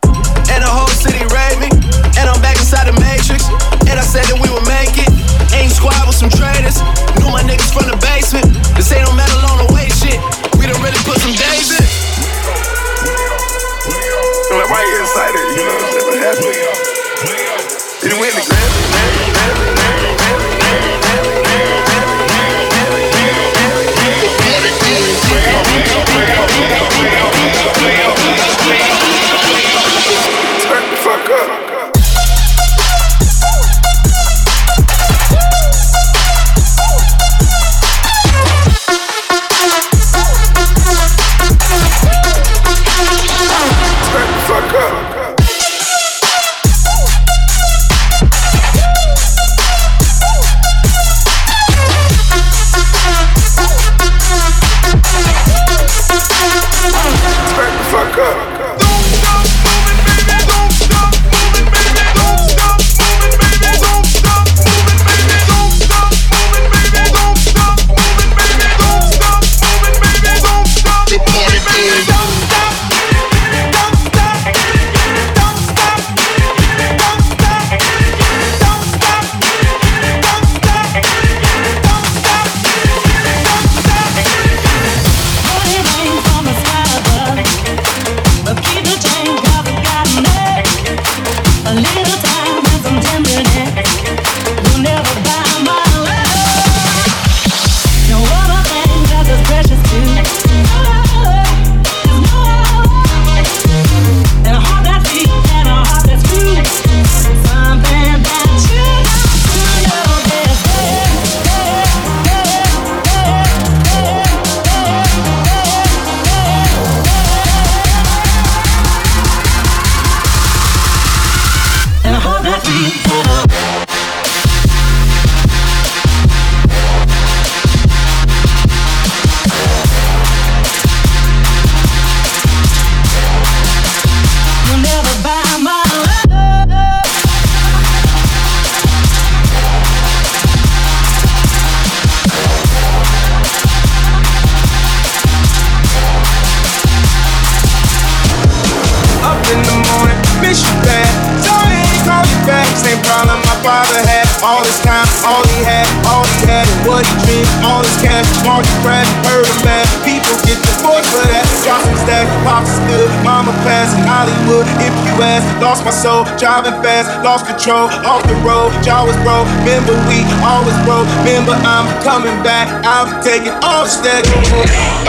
All 156.09 156.25
he 156.25 156.37
had, 156.45 156.65
and 156.65 156.81
what 156.85 157.03
he 157.05 157.13
dreamed, 157.25 157.49
all 157.65 157.81
his 157.81 157.97
cash, 158.01 158.25
Marty 158.45 158.69
crash, 158.81 159.07
heard 159.25 159.45
him 159.45 159.59
laugh. 159.65 159.87
People 160.05 160.35
get 160.45 160.57
divorced 160.61 161.09
for 161.09 161.25
that. 161.25 161.45
Drop 161.65 161.81
some 161.81 161.97
stack, 162.05 162.27
pops 162.45 162.73
good, 162.89 163.09
mama 163.25 163.51
passed 163.65 163.97
in 163.97 164.05
Hollywood. 164.05 164.65
If 164.81 164.93
you 164.93 165.13
ask, 165.23 165.45
lost 165.61 165.81
my 165.85 165.93
soul, 165.93 166.25
driving 166.37 166.77
fast, 166.81 167.09
lost 167.25 167.49
control, 167.49 167.89
off 168.05 168.21
the 168.29 168.37
road, 168.45 168.71
jaw 168.85 169.05
was 169.05 169.17
broke. 169.25 169.49
Remember 169.65 169.93
we 170.05 170.21
always 170.45 170.77
broke. 170.85 171.09
Remember 171.25 171.57
I'm 171.65 171.89
coming 172.05 172.35
back, 172.45 172.69
I'm 172.85 173.09
taking 173.21 173.53
off 173.65 173.89
stack. 173.89 174.25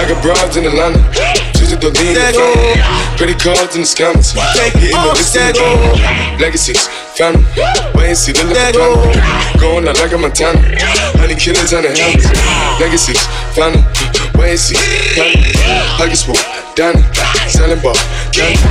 I 0.01 0.09
got 0.09 0.21
broads 0.23 0.57
in 0.57 0.65
Atlanta. 0.65 1.01
Lean 1.67 1.83
the 1.83 1.91
family. 1.91 2.79
Credit 3.19 3.39
cards 3.43 3.75
in 3.75 3.83
the 3.83 3.89
scammers. 3.91 4.39
Getting 4.55 4.87
the 4.87 5.03
in 5.35 5.51
the. 5.51 6.39
Legacies, 6.39 6.87
family. 7.19 7.43
Wait 7.95 8.15
and 8.15 8.19
see 8.19 8.31
the 8.31 8.47
look 8.47 8.55
family. 8.55 9.19
Going 9.59 9.89
out 9.89 9.99
like 9.99 10.13
a 10.13 10.19
Montana. 10.19 10.63
Honey 11.19 11.35
killers 11.35 11.75
on 11.75 11.83
the 11.83 11.91
helmets. 11.91 12.31
Legacies, 12.79 13.19
family. 13.51 13.83
Wait 14.39 14.55
and 14.55 14.61
see, 14.63 14.79
family. 15.19 15.43
Pockets 15.99 16.23
full, 16.23 16.39
Danny. 16.79 17.03
Selling 17.51 17.83
ball, 17.83 17.99
candy. 18.31 18.63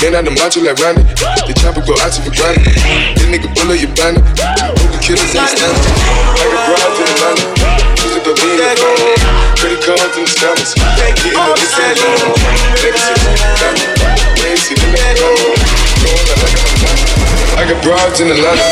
Man 0.00 0.16
out 0.16 0.24
the 0.24 0.32
macho 0.32 0.64
like 0.64 0.80
Randy. 0.80 1.04
The 1.44 1.52
chopper 1.52 1.84
go 1.84 2.00
out 2.00 2.16
to 2.16 2.24
for 2.24 2.32
granted. 2.32 2.64
This 3.12 3.28
nigga 3.28 3.52
bullet, 3.60 3.76
you 3.76 3.92
bandit. 3.92 4.24
Killers 5.04 5.36
in 5.36 5.44
the 5.44 5.52
stands. 5.52 5.84
I 6.32 6.48
got 6.48 6.64
broads 6.64 6.96
in 6.96 7.12
Atlanta. 7.12 7.44
She's 8.00 8.16
a 8.16 8.24
lean 8.24 8.56
in 8.56 8.72
the. 8.72 8.78
Credit 8.78 8.86
cards 8.88 8.96
the 8.96 9.28
scammers. 9.28 9.37
Getting 9.58 9.80
the 9.80 11.50
list 11.50 11.78
in 11.78 11.82
the 11.82 11.94
drama. 11.98 12.30
Legacies, 12.78 13.42
family. 13.58 13.90
Wait 14.38 14.54
and 14.54 14.58
see 14.62 14.74
the 14.74 14.86
look 14.86 15.02
family. 15.02 15.50
Going 15.98 16.30
out 16.30 16.38
like 16.38 16.54
a 16.54 16.62
Montana. 16.78 17.58
I 17.58 17.66
got 17.66 17.82
broads 17.82 18.20
in 18.20 18.30
Atlanta. 18.30 18.62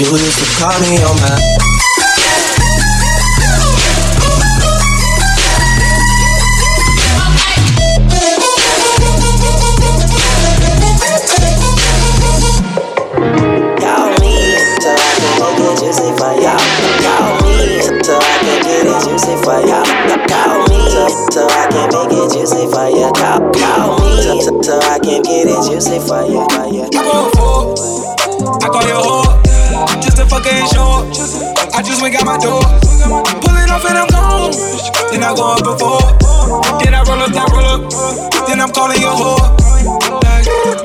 You 0.00 0.16
used 0.18 0.38
to 0.38 0.46
call 0.58 0.80
me 0.80 0.98
on 1.02 1.14
my. 1.20 1.67
Juicy 19.18 19.34
for 19.42 19.58
y'all. 19.66 19.82
Call 20.30 20.62
me 20.70 20.78
so 21.34 21.42
I 21.50 21.66
can 21.70 21.90
make 21.90 22.14
it 22.14 22.30
juicy 22.30 22.70
for 22.70 22.86
you. 22.86 23.10
Call, 23.18 23.50
call 23.50 23.98
me 23.98 24.40
so, 24.42 24.62
so 24.62 24.78
I 24.78 24.98
can 25.02 25.22
get 25.22 25.50
it 25.50 25.58
juicy 25.66 25.98
for 26.06 26.22
you. 26.22 26.46
You. 26.70 26.86
I 26.86 27.02
go 27.02 27.30
for 27.34 27.74
I 28.62 28.68
call 28.70 28.86
your 28.86 29.02
whore 29.02 29.42
just 30.00 30.18
to 30.18 30.26
fucking 30.26 30.66
show 30.70 31.02
up. 31.02 31.74
I 31.74 31.82
just 31.82 32.00
went 32.00 32.14
got 32.14 32.26
my 32.26 32.38
door. 32.38 32.62
Pull 33.42 33.56
it 33.58 33.70
off 33.70 33.84
and 33.90 33.98
I'm 33.98 34.08
gone. 34.08 34.54
Then 35.10 35.24
I 35.24 35.34
go 35.34 35.50
up 35.50 35.64
before. 35.66 35.98
Then 36.78 36.94
I 36.94 37.02
roll 37.02 37.18
up, 37.18 37.32
then 37.34 37.46
roll 37.50 37.66
up. 37.66 38.46
Then 38.46 38.60
I'm 38.60 38.70
calling 38.70 39.00
your 39.02 39.14
whore. 39.18 39.50
Like, 40.22 40.77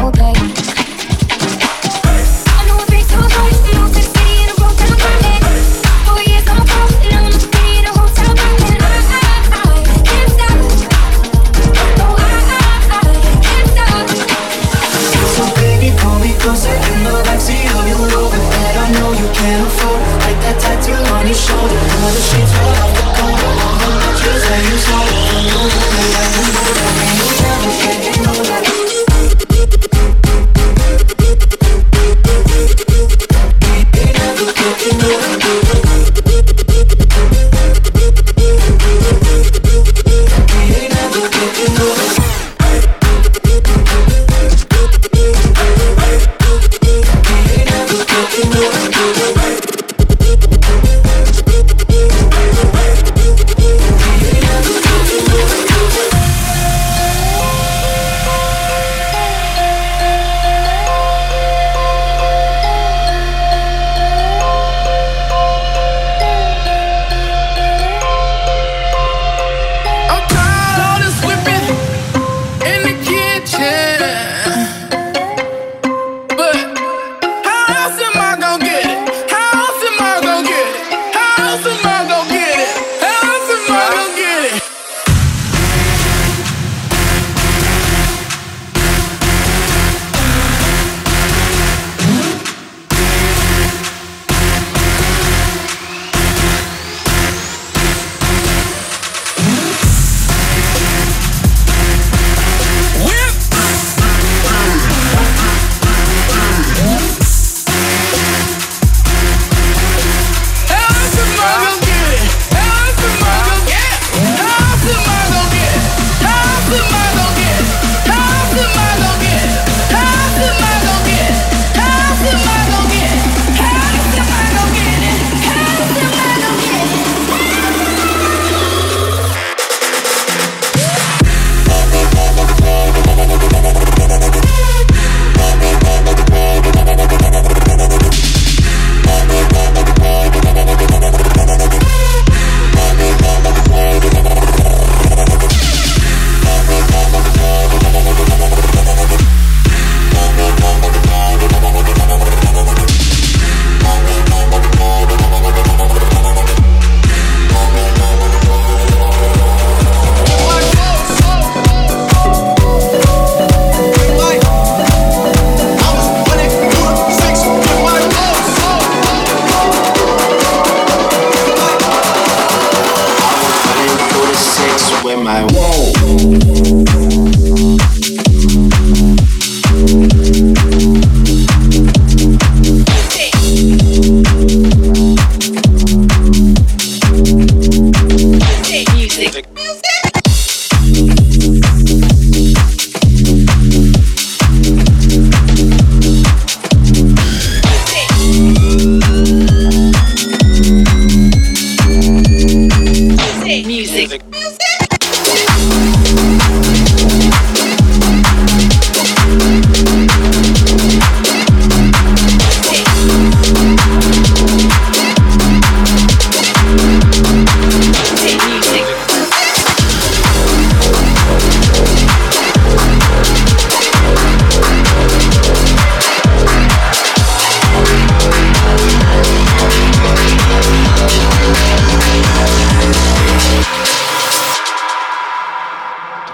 Okay. 0.00 0.77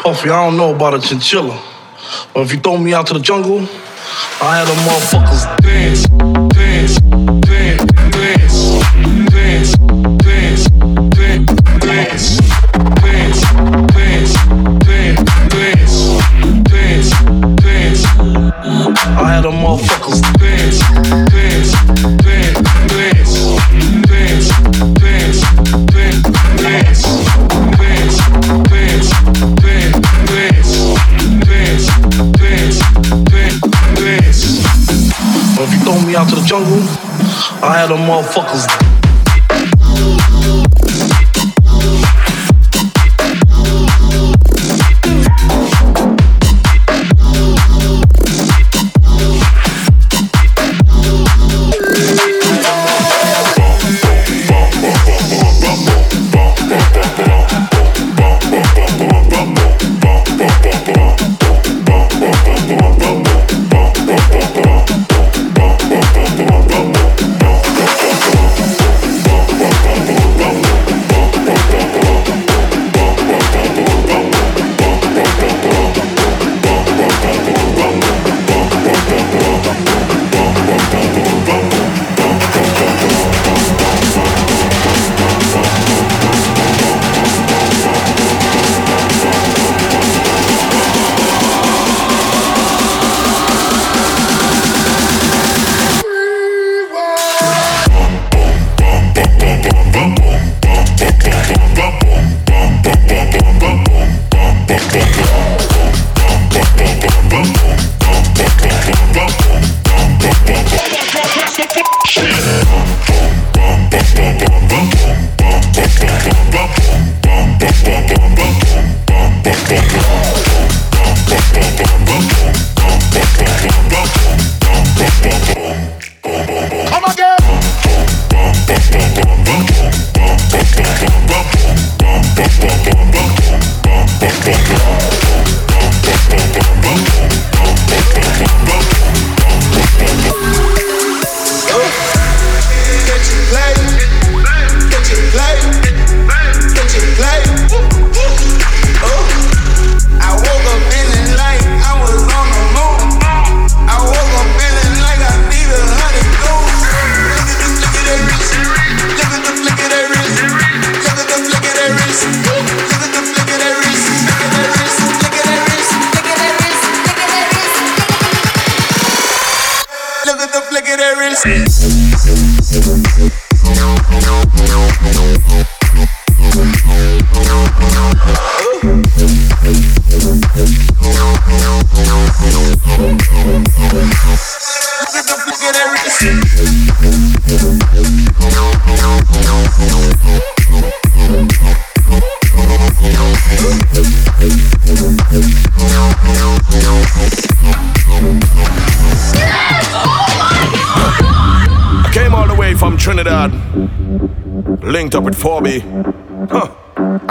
Puffy, 0.05 0.29
I 0.29 0.45
don't 0.45 0.59
know 0.59 0.75
about 0.75 0.93
a 0.93 1.01
chinchilla. 1.01 1.59
But 2.35 2.41
if 2.43 2.53
you 2.53 2.61
throw 2.61 2.77
me 2.77 2.93
out 2.93 3.07
to 3.07 3.15
the 3.15 3.21
jungle, 3.21 3.61
I 4.39 4.59
had 4.59 4.69
them 4.69 4.77
motherfuckers 4.85 5.47
dance, 5.63 6.07
dance, 6.53 7.01
dance, 7.41 7.87
dance, 8.13 8.53
dance, 9.33 9.73
dance, 10.29 10.69
dance, 11.17 11.49
dance, 11.81 12.37
dance, 13.01 13.49
dance, 13.95 15.17
dance, 15.49 15.81
dance, 16.69 17.11
dance. 17.63 18.05
I 19.07 19.33
had 19.33 19.45
them 19.45 19.55
motherfuckers. 19.55 20.04
But 35.57 35.69
if 35.69 35.75
you 35.75 35.81
throw 35.81 36.01
me 36.05 36.17
out 36.17 36.29
to 36.31 36.35
the 36.35 36.45
jungle, 36.45 36.83
I 37.63 37.79
had 37.79 37.91
a 37.93 37.95
motherfuckers. 37.95 38.94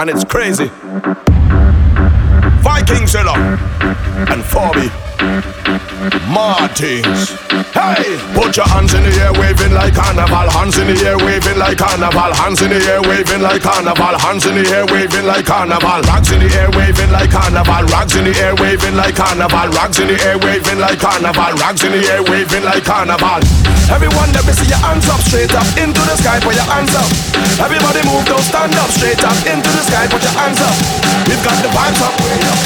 and 0.03 0.09
it's 0.09 0.25
crazy. 0.25 0.69
Viking 2.61 3.07
Seller 3.07 3.39
and 3.39 4.43
Fabi 4.43 4.89
Martins. 6.27 7.42
Put 8.53 8.69
your 8.69 8.77
hands 8.77 8.93
in 8.93 9.01
the 9.01 9.09
air, 9.17 9.33
waving 9.33 9.73
like 9.73 9.97
carnival. 9.97 10.45
Hands 10.53 10.77
in 10.77 10.85
the 10.85 10.93
air, 11.01 11.17
waving 11.17 11.57
like 11.57 11.73
carnival. 11.73 12.29
Hands 12.37 12.61
in 12.61 12.69
the 12.69 12.77
air, 12.85 13.01
waving 13.01 13.41
like 13.41 13.65
carnival. 13.65 14.13
Hands 14.13 14.45
in 14.45 14.53
the 14.53 14.61
air, 14.69 14.85
waving 14.93 15.25
like 15.25 15.41
carnival. 15.41 16.05
Rags 16.05 16.29
in 16.29 16.37
the 16.37 16.53
air, 16.53 16.69
waving 16.77 17.09
like 17.17 17.33
carnival. 17.33 17.81
Rags 17.89 18.13
in 18.13 18.29
the 18.29 18.33
air, 18.45 18.53
waving 18.61 18.93
like 18.93 19.17
carnival. 19.17 19.73
Rags 19.73 19.97
in 19.97 20.05
the 20.05 20.21
air, 20.21 20.37
waving 20.37 20.77
like 20.77 21.01
carnival. 21.01 21.49
Rags 21.57 21.81
in 21.81 21.97
the 21.97 22.01
air, 22.05 22.21
waving 22.29 22.61
like 22.61 22.85
carnival. 22.85 23.41
Everyone, 23.89 24.29
let 24.37 24.45
me 24.45 24.53
see 24.53 24.69
your 24.69 24.81
hands 24.85 25.09
up, 25.09 25.21
straight 25.25 25.49
up 25.57 25.65
into 25.73 26.05
the 26.05 26.13
sky. 26.21 26.37
Put 26.37 26.53
your 26.53 26.69
hands 26.69 26.93
up. 26.93 27.09
Everybody 27.57 28.05
move, 28.05 28.21
don't 28.29 28.45
stand 28.45 28.77
up, 28.77 28.89
straight 28.93 29.25
up 29.25 29.39
into 29.49 29.69
the 29.73 29.81
sky. 29.81 30.05
Put 30.13 30.21
your 30.21 30.35
hands 30.37 30.61
up. 30.61 30.77
We've 31.25 31.41
got 31.41 31.57
the 31.57 31.73
vibes 31.73 32.05
up, 32.05 32.13
way 32.21 32.37
up. 32.37 32.59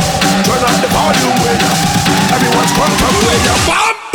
Turn 0.51 0.67
up 0.67 0.75
the 0.83 0.91
volume, 0.91 1.37
way 1.47 1.55
up. 1.63 1.79
Everyone's 2.35 2.75
crunk 2.75 2.99
up, 3.07 3.15
way 3.23 3.39
up. 3.55 4.06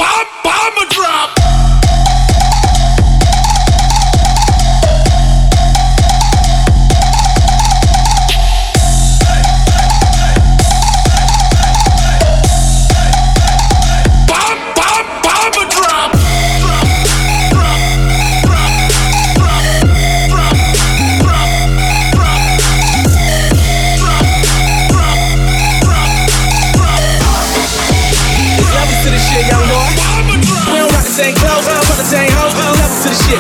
Same 31.23 31.39
clothes, 31.39 31.67
fuck 31.87 31.99
the 32.03 32.03
same 32.03 32.31
hoes, 32.35 32.51
we 32.51 32.63
levels 32.67 33.03
to 33.07 33.11
the 33.15 33.19
shit. 33.23 33.39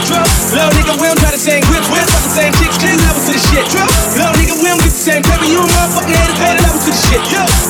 Little 0.54 0.70
nigga, 0.78 0.94
we 1.02 1.06
don't 1.10 1.18
try 1.18 1.34
the 1.34 1.42
same 1.42 1.62
we 1.66 1.74
don't 1.82 2.10
fuck 2.14 2.22
the 2.22 2.30
same 2.30 2.52
chicks, 2.54 2.78
clean 2.78 2.94
levels 3.02 3.26
to 3.26 3.34
the 3.34 3.42
shit. 3.42 3.66
Little 4.14 4.34
nigga, 4.38 4.54
we 4.62 4.70
don't 4.70 4.78
get 4.86 4.94
the 4.94 5.02
same 5.02 5.22
paper, 5.26 5.46
you 5.50 5.58
don't 5.58 5.66
motherfucking 5.66 6.14
haters, 6.14 6.38
pay 6.38 6.54
the 6.54 6.62
levels 6.62 6.84
to 6.86 6.94
the 6.94 7.02
shit. 7.10 7.22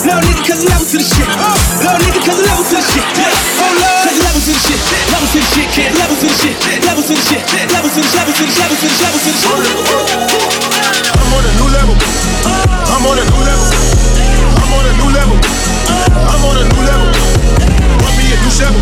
Little 0.04 0.20
nigga, 0.20 0.42
cause 0.44 0.60
the 0.60 0.68
levels 0.68 0.90
to 0.92 0.98
the 1.00 1.08
shit. 1.08 1.28
Little 1.80 2.00
nigga, 2.04 2.20
cause 2.28 2.36
the 2.36 2.44
levels 2.44 2.68
to 2.68 2.76
the 2.76 2.84
shit. 2.92 3.08
Oh 3.56 3.72
lord, 3.72 4.04
cause 4.04 4.16
the 4.20 4.24
levels 4.28 4.44
to 4.44 4.52
the 4.52 4.60
shit. 4.60 4.80
Levels 5.16 5.32
to 5.32 5.38
the 5.40 5.48
shit, 5.48 5.68
kid. 5.72 5.90
Levels 5.96 6.20
to 6.20 6.28
the 6.28 6.36
shit. 6.44 6.56
Levels 6.84 7.08
to 7.08 7.14
the 7.16 7.24
shit. 7.24 7.40
Levels 7.72 7.92
to 7.96 8.00
the 8.04 8.12
levels 8.12 8.36
to 8.36 8.44
the 8.44 8.52
levels 8.52 8.84
to 8.84 8.88
the 8.92 9.00
levels 9.00 9.24
to 9.24 9.32
the 9.32 9.40
shit. 9.40 9.56
I'm 11.08 11.32
on 11.32 11.40
a 11.40 11.52
new 11.56 11.68
level. 11.72 11.96
I'm 11.96 13.00
on 13.08 13.16
a 13.16 13.24
new 13.32 13.40
level. 13.48 13.91
I'm 14.62 14.70
on 14.78 14.86
a 14.86 14.92
new 14.94 15.10
level. 15.10 15.38
I'm 16.30 16.42
on 16.46 16.54
a 16.54 16.64
new 16.70 16.82
level. 16.86 17.10
Want 17.98 18.14
me 18.14 18.30
a 18.30 18.38
new 18.38 18.52
shovel. 18.54 18.78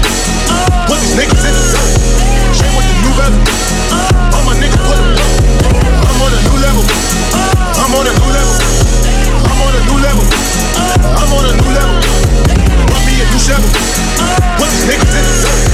Put 0.84 1.00
these 1.00 1.16
niggas 1.16 1.40
in 1.40 1.54
the 1.56 1.64
zone. 1.72 1.92
Chain 2.52 2.68
with 2.76 2.84
the 2.84 2.96
new 3.00 3.12
bezel. 3.16 3.40
All 4.36 4.44
my 4.44 4.52
niggas 4.60 4.76
put 4.84 5.00
them 5.00 5.16
I'm 6.04 6.20
on 6.20 6.32
a 6.36 6.40
new 6.44 6.56
level. 6.60 6.84
I'm 7.80 7.92
on 7.96 8.04
a 8.04 8.12
new 8.12 8.28
level. 8.28 8.56
I'm 9.48 9.60
on 9.64 9.72
a 9.72 9.80
new 9.88 9.98
level. 10.04 10.26
I'm 11.16 11.30
on 11.32 11.44
a 11.48 11.52
new 11.56 11.70
level. 11.72 11.96
Want 12.92 13.04
me 13.08 13.16
a 13.16 13.26
new 13.32 13.40
shovel. 13.40 13.72
Put 14.60 14.68
these 14.68 14.84
niggas 14.84 15.16
in 15.16 15.24
the 15.24 15.34
zone. 15.40 15.64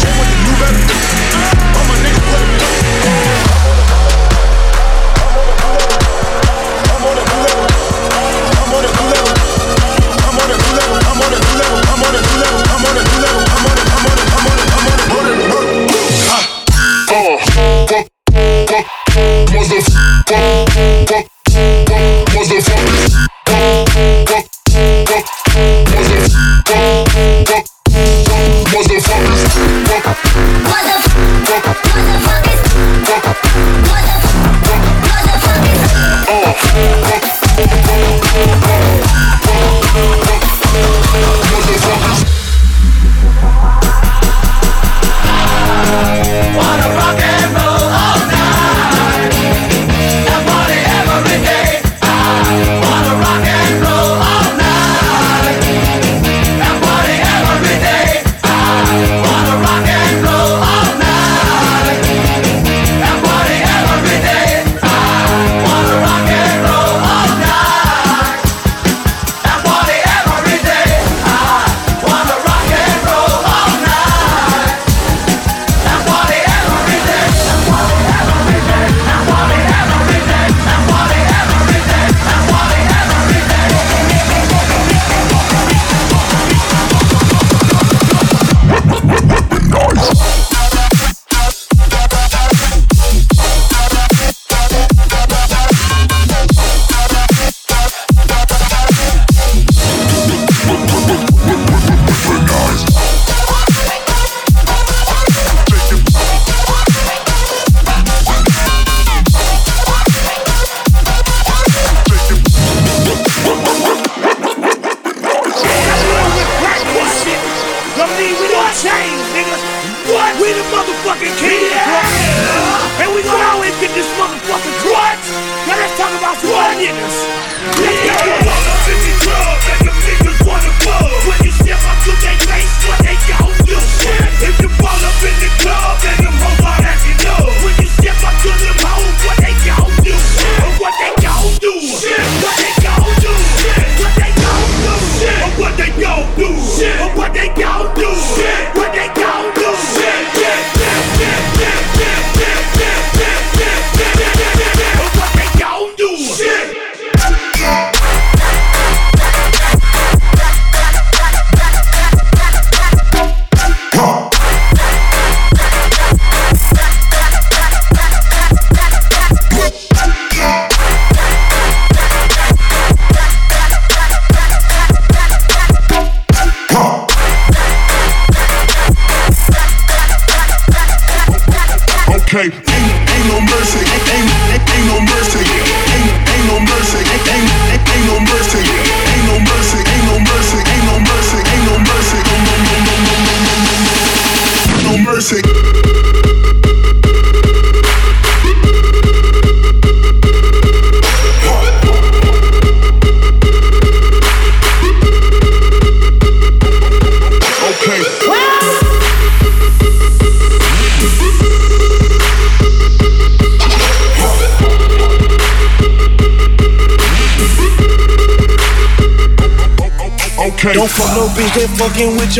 Chain 0.00 0.14
with 0.16 0.28
the 0.32 0.38
new 0.48 0.54
bezel. 0.64 1.71
Motherfucker. 17.12 18.12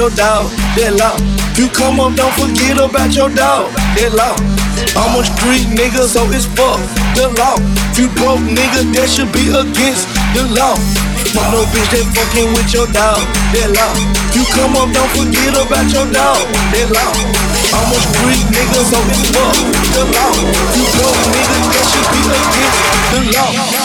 your 0.03 0.11
dog, 0.18 0.50
that 0.74 0.98
law. 0.98 1.14
If 1.55 1.62
you 1.62 1.68
come 1.70 2.03
up, 2.03 2.18
don't 2.18 2.34
forget 2.34 2.74
about 2.74 3.14
your 3.14 3.30
dog, 3.30 3.70
that 3.94 4.11
law. 4.11 4.34
I'm 4.98 5.14
a 5.14 5.22
street 5.22 5.70
nigga, 5.78 6.11
so 6.11 6.26
it's 6.34 6.42
fuck 6.59 6.82
the 7.14 7.30
law. 7.38 7.55
If 7.94 8.03
you 8.03 8.09
broke 8.18 8.42
nigga, 8.42 8.82
that 8.98 9.07
should 9.07 9.30
be 9.30 9.46
against 9.55 10.11
the 10.34 10.42
law. 10.59 10.74
My 11.38 11.46
no 11.55 11.62
bitch 11.70 11.86
that 11.94 12.03
fucking 12.18 12.50
with 12.50 12.74
your 12.74 12.90
dog, 12.90 13.22
that 13.55 13.68
law. 13.78 13.94
If 14.26 14.42
you 14.42 14.44
come 14.50 14.74
up, 14.74 14.90
don't 14.90 15.07
forget 15.14 15.55
about 15.55 15.86
your 15.94 16.11
dog, 16.11 16.50
that 16.50 16.88
law. 16.90 17.12
I'm 17.70 17.94
a 17.94 17.98
street 18.03 18.42
nigga, 18.50 18.82
so 18.82 18.98
it's 19.07 19.22
fuck 19.30 19.55
the 19.94 20.03
law. 20.03 20.34
If 20.34 20.82
you 20.82 20.86
broke 20.98 21.22
nigga, 21.30 21.59
that 21.62 21.84
should 21.86 22.09
be 22.11 22.20
against 22.26 22.80
the 23.14 23.20
law. 23.38 23.81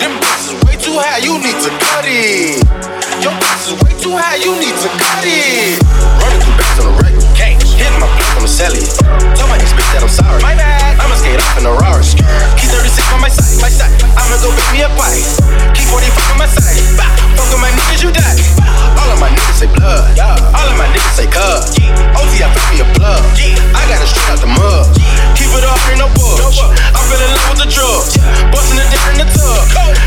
Them 0.00 0.18
bitches 0.18 0.58
way 0.66 0.74
too 0.74 0.98
high, 0.98 1.22
you 1.22 1.38
need 1.38 1.58
to 1.62 1.70
cut 1.78 2.04
it. 2.06 2.58
Your 3.22 3.30
bitches 3.38 3.78
way 3.78 3.94
too 4.02 4.14
high, 4.18 4.42
you 4.42 4.52
need 4.58 4.74
to 4.74 4.90
cut 4.98 5.22
it. 5.22 5.78
Running 6.18 6.40
through 6.42 6.56
bags 6.58 6.78
on 6.82 6.86
the 6.90 6.94
right, 6.98 7.14
can't 7.38 7.62
hit 7.62 7.92
my 8.02 8.10
plate 8.18 8.34
on 8.34 8.42
the 8.42 8.50
celly. 8.50 8.82
Tell 9.38 9.46
my 9.46 9.54
ex 9.54 9.70
bitch 9.70 9.86
that 9.94 10.02
I'm 10.02 10.10
sorry. 10.10 10.42
My 10.42 10.58
bad. 10.58 10.98
I'ma 10.98 11.14
skate 11.14 11.38
off 11.38 11.58
in 11.58 11.66
a 11.66 11.74
Rari. 11.78 12.02
Keep 12.58 12.74
36 12.74 13.14
on 13.14 13.20
my 13.22 13.30
side, 13.30 13.54
my 13.62 13.70
side. 13.70 13.94
I'ma 14.18 14.36
go 14.42 14.50
pick 14.50 14.68
me 14.74 14.82
a 14.82 14.90
bite. 14.98 15.22
Keep 15.78 15.86
45 15.94 16.32
on 16.34 16.38
my 16.42 16.48
side. 16.50 16.82
Fuck 17.38 17.48
with 17.54 17.62
my 17.62 17.70
niggas, 17.70 18.02
you 18.02 18.10
die. 18.10 18.63
All 18.98 19.10
of 19.10 19.18
my 19.20 19.28
niggas 19.30 19.58
say 19.58 19.70
blood. 19.70 20.14
All 20.18 20.68
of 20.68 20.76
my 20.78 20.86
niggas 20.90 21.14
say 21.18 21.28
cuz. 21.28 21.76
OT, 22.18 22.32
I 22.42 22.48
pick 22.52 22.66
me 22.70 22.76
a 22.82 22.86
plug. 22.94 23.22
I 23.74 23.82
got 23.90 24.00
it 24.00 24.08
straight 24.08 24.30
out 24.30 24.40
the 24.40 24.50
mud. 24.50 24.88
Keep 25.34 25.50
it 25.54 25.64
up, 25.66 25.78
ain't 25.90 26.00
no 26.00 26.08
budge. 26.14 26.58
I 26.62 27.00
fell 27.10 27.20
in 27.20 27.30
love 27.34 27.48
with 27.54 27.60
the 27.66 27.68
drugs. 27.70 28.16
Busting 28.54 28.78
it 28.78 28.88
down 28.90 29.18
in 29.18 29.26
the 29.26 29.28
tub. 29.34 29.62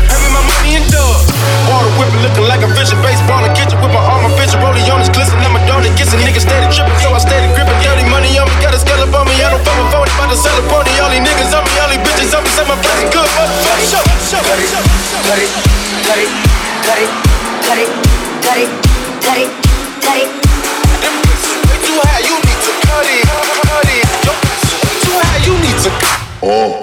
Having 0.08 0.32
my 0.32 0.42
money 0.42 0.80
in 0.80 0.84
dubs. 0.88 1.28
Water 1.68 1.92
whipping, 2.00 2.22
looking 2.24 2.48
like 2.48 2.64
a 2.64 2.68
fish 2.72 2.92
baseball 3.04 3.44
in 3.44 3.52
the 3.52 3.54
kitchen 3.56 3.76
with 3.80 3.92
my 3.92 4.00
arm, 4.00 4.24
my 4.24 4.32
fish 4.40 4.56
rolling 4.56 4.84
on 4.88 5.00
his 5.00 5.12
glisten. 5.12 5.36
I'm 5.40 5.56
a 5.56 5.60
donut, 5.68 5.92
gets 5.96 6.12
a 6.12 6.18
nigga 6.20 6.40
steady 6.40 6.68
tripping. 6.72 6.96
So 7.04 7.12
I 7.12 7.20
steady 7.20 7.48
gripping 7.52 7.76
dirty 7.84 8.04
money 8.08 8.36
on 8.40 8.48
me. 8.48 8.54
Got 8.60 8.72
a 8.72 8.80
scallop 8.80 9.12
on 9.12 9.28
me. 9.28 9.36
I 9.40 9.52
don't 9.52 9.60
fuck 9.64 9.76
with 9.76 9.92
phony, 9.92 10.12
about 10.16 10.32
to 10.32 10.38
sell 10.40 10.56
a 10.56 10.64
pony. 10.68 10.92
All 11.00 11.12
these 11.12 11.24
niggas 11.24 11.52
on 11.52 11.64
me, 11.64 11.72
all 11.80 11.88
these 11.92 12.02
bitches 12.04 12.32
on 12.32 12.40
me. 12.44 12.50
Say 12.56 12.64
my 12.64 12.76
place 12.80 13.04
is 13.04 13.10
good, 13.12 13.28
motherfucker. 13.36 13.84
Show, 14.28 14.40
cut 14.44 14.58
it, 14.60 14.68
cut 15.28 15.38
it, 15.40 15.50
cut 16.04 16.18
it, 16.20 16.30
cut 16.84 16.98
it, 17.00 17.10
cut 17.64 17.78
it, 17.80 18.27
cut 18.42 18.58
it, 18.58 18.70
cut 19.22 19.38
it, 19.38 19.50
cut 20.02 20.18
it. 20.18 20.28
Them 21.02 21.14
bitches 21.22 21.56
way 21.66 21.78
too 21.86 21.98
high, 22.04 22.22
you 22.22 22.34
need 22.36 22.60
to 22.66 22.72
cut 22.86 23.06
it, 23.06 23.24
cut 23.66 23.88
it. 23.88 24.04
Your 24.24 24.36
bitches 24.42 24.74
way 24.82 24.94
too 25.02 25.16
high, 25.18 25.40
you 25.46 25.54
need 25.58 25.78
to 25.84 25.90
cut. 26.02 26.18
Oh. 26.42 26.78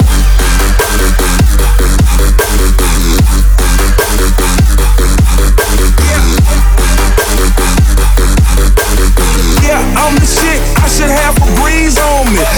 Yeah, 9.63 9.81
I'm 9.97 10.15
the 10.15 10.25
shit. 10.25 10.61
I 10.83 10.87
should 10.87 11.09
have 11.09 11.35
a 11.37 11.45
breeze 11.61 11.97
on 11.97 12.33
me. 12.33 12.54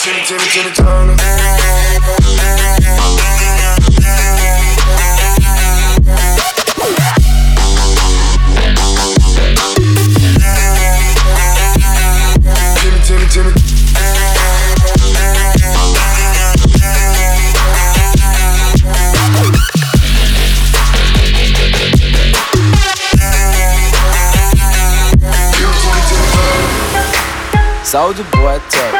Jimmy, 0.00 0.22
Jimmy, 0.24 0.44
Jimmy 0.52 0.70
Turner. 0.72 1.59
Soldier 27.90 28.22
boy, 28.30 28.54
tough. 28.70 28.94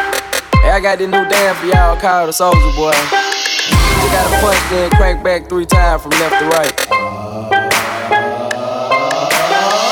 Hey, 0.66 0.74
I 0.74 0.82
got 0.82 0.98
this 0.98 1.06
new 1.06 1.22
dance 1.30 1.54
for 1.62 1.70
y'all 1.70 1.94
called 1.94 2.26
the 2.26 2.34
Soldier 2.34 2.58
boy. 2.74 2.90
You 2.90 4.06
gotta 4.10 4.34
punch 4.42 4.58
then 4.66 4.90
crank 4.98 5.22
back 5.22 5.46
three 5.46 5.62
times 5.62 6.02
from 6.02 6.10
left 6.18 6.34
to 6.42 6.50
right. 6.58 6.74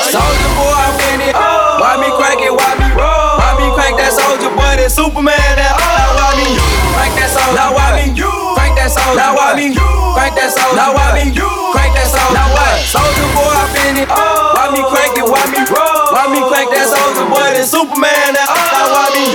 Soldier 0.03 0.51
boy, 0.51 0.75
I'm 0.75 0.99
in 1.15 1.31
it. 1.31 1.35
Why 1.79 1.95
me 1.95 2.11
crank 2.11 2.43
it? 2.43 2.51
Why 2.51 2.75
me 2.75 2.91
roll? 2.91 3.39
Why 3.39 3.55
me 3.55 3.71
crank 3.71 3.95
that 4.03 4.11
soldier 4.11 4.51
boy? 4.51 4.75
That 4.75 4.91
Superman? 4.91 5.31
That 5.55 5.79
oh. 5.79 5.79
Now 5.79 6.19
why 6.19 6.35
me 6.35 6.59
crank 6.91 7.15
that 7.23 7.31
soldier? 7.31 7.55
Now 7.55 7.71
why 7.71 8.03
me 8.03 8.11
crank 8.59 8.75
that 8.75 8.91
soldier? 8.91 9.15
Now 9.15 9.31
why 9.31 9.55
me 9.55 9.79
crank 10.11 10.35
that 10.35 10.51
soldier? 10.51 10.75
Now 10.75 10.91
why 10.91 11.15
me 11.15 11.31
crank 11.31 11.95
that 11.95 12.11
soldier? 12.11 12.35
Now 12.35 12.51
what? 12.51 12.75
Soldier 12.83 13.27
boy, 13.31 13.47
I'm 13.47 13.71
in 13.79 14.03
it. 14.03 14.11
Why 14.11 14.28
me 14.79 14.87
crank 14.87 15.19
it? 15.19 15.27
Why 15.27 15.43
me 15.51 15.59
roll? 15.67 16.15
Why 16.15 16.31
me 16.31 16.39
crank 16.47 16.71
that 16.71 16.87
soldier 16.87 17.27
boy? 17.27 17.51
That 17.51 17.67
Superman? 17.67 18.31
That 18.31 18.47
oh. 18.47 18.55
Now 18.55 18.87
why 18.95 19.07
me 19.11 19.25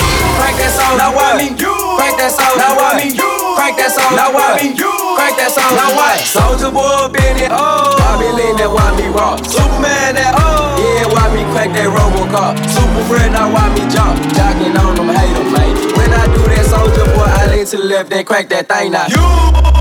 crank 0.40 0.56
that 0.56 0.72
soldier? 0.72 0.96
Now 0.96 1.12
why 1.12 1.36
me 1.36 1.52
crank 2.00 2.16
that 2.16 2.32
soldier? 2.32 2.56
Now 2.56 2.72
why 2.80 2.96
me 2.96 3.06
you 3.12 3.30
crank 3.60 3.76
that 3.76 3.92
soldier? 3.92 4.16
Now 4.16 4.32
why 4.32 4.56
me 4.56 4.72
you 4.72 4.92
crank 5.20 5.36
that 5.36 5.50
soldier? 5.52 5.76
Now 5.76 5.90
what? 5.92 6.16
Soldier 6.24 6.72
boy, 6.72 7.12
in 7.12 7.44
it. 7.44 7.52
Oh. 7.52 7.92
Why 8.00 8.12
me 8.20 8.28
lean 8.32 8.56
that? 8.56 8.70
Why 8.72 8.88
me 8.96 9.06
rock? 9.12 9.44
Superman? 9.44 10.16
That 10.16 10.32
oh. 10.40 10.80
Yeah, 10.80 11.12
why 11.12 11.28
me 11.36 11.44
crank 11.52 11.76
that 11.76 11.88
Robocop? 11.92 12.56
Super 12.72 13.02
friend, 13.04 13.36
now 13.36 13.52
why 13.52 13.68
me 13.76 13.84
jump? 13.92 14.16
Jocking 14.32 14.72
on 14.80 14.96
them, 14.96 15.12
hate 15.12 15.34
them, 15.36 15.48
man. 15.52 15.72
When 15.92 16.10
I 16.12 16.24
do 16.32 16.40
that 16.48 16.64
soldier 16.64 17.04
boy, 17.12 17.28
I 17.28 17.52
lean 17.52 17.66
to 17.68 17.76
the 17.76 17.84
left, 17.84 18.08
then 18.08 18.24
crank 18.24 18.48
that 18.48 18.68
thing 18.68 18.92
now. 18.96 19.06
You. 19.12 19.73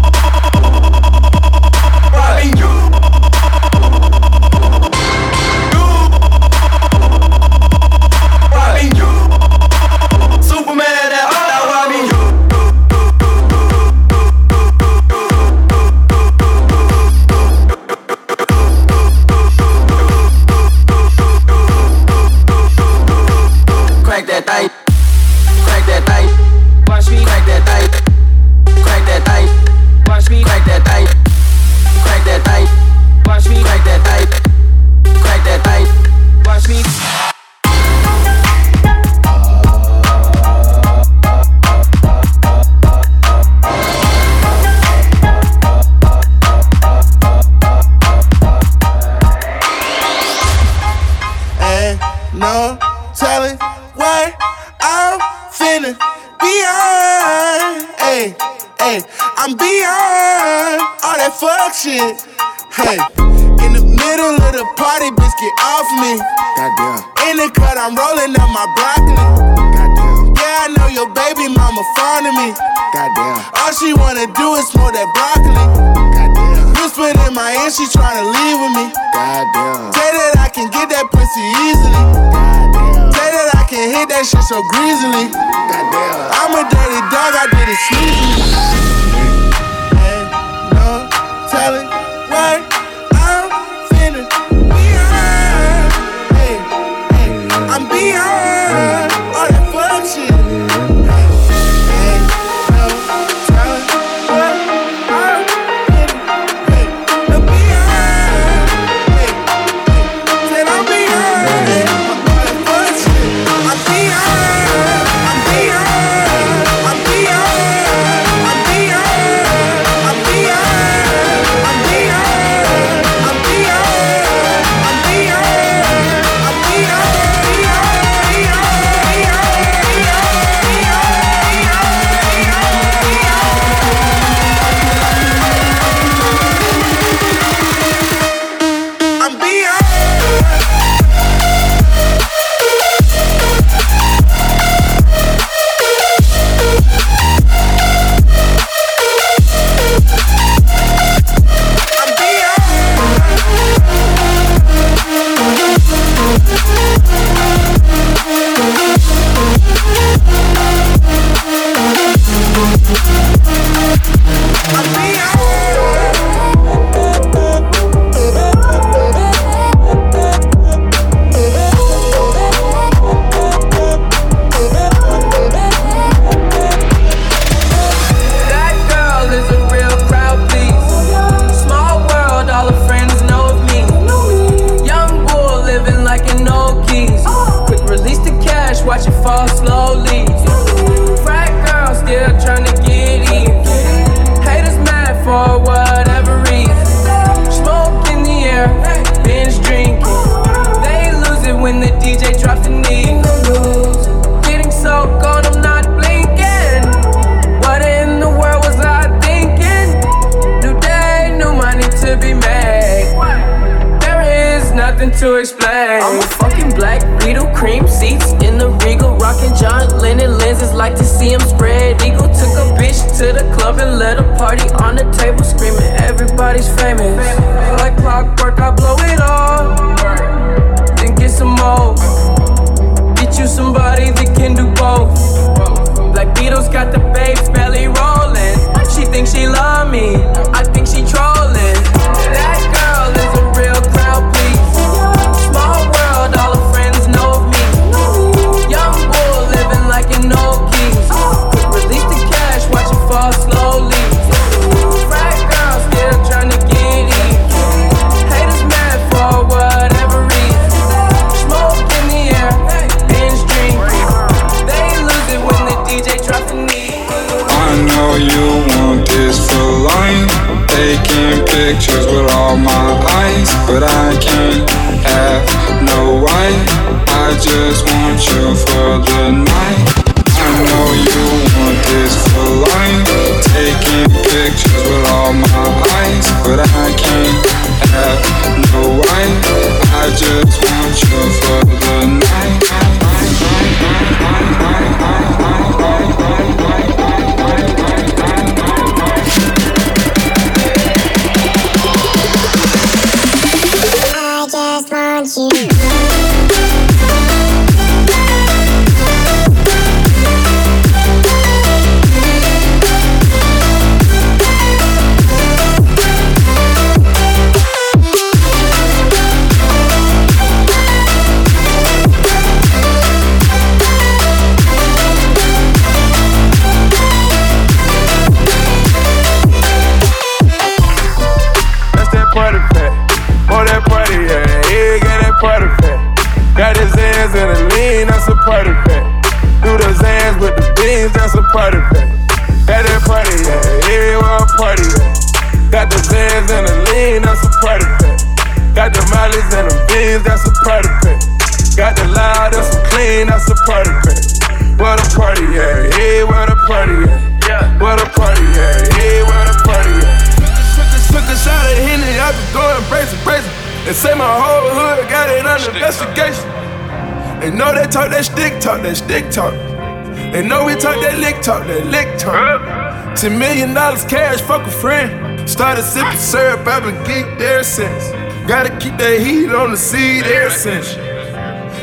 Talk 371.43 371.67
that 371.67 371.85
lick 371.87 372.17
talk, 372.17 372.33
that 372.33 372.61
lick 372.61 372.69
talk. 372.69 373.17
Ten 373.19 373.37
million 373.37 373.73
dollars 373.73 374.05
cash, 374.05 374.41
fuck 374.41 374.65
a 374.65 374.71
friend. 374.71 375.49
Started 375.49 375.83
sipping 375.83 376.17
syrup, 376.17 376.65
I've 376.65 376.83
been 376.83 376.95
geeked 377.03 377.37
there 377.37 377.63
since. 377.63 378.11
Gotta 378.47 378.69
keep 378.79 378.97
that 378.97 379.19
heat 379.19 379.49
on 379.49 379.71
the 379.71 379.77
seed 379.77 380.23
ever 380.23 380.49
since. 380.49 380.95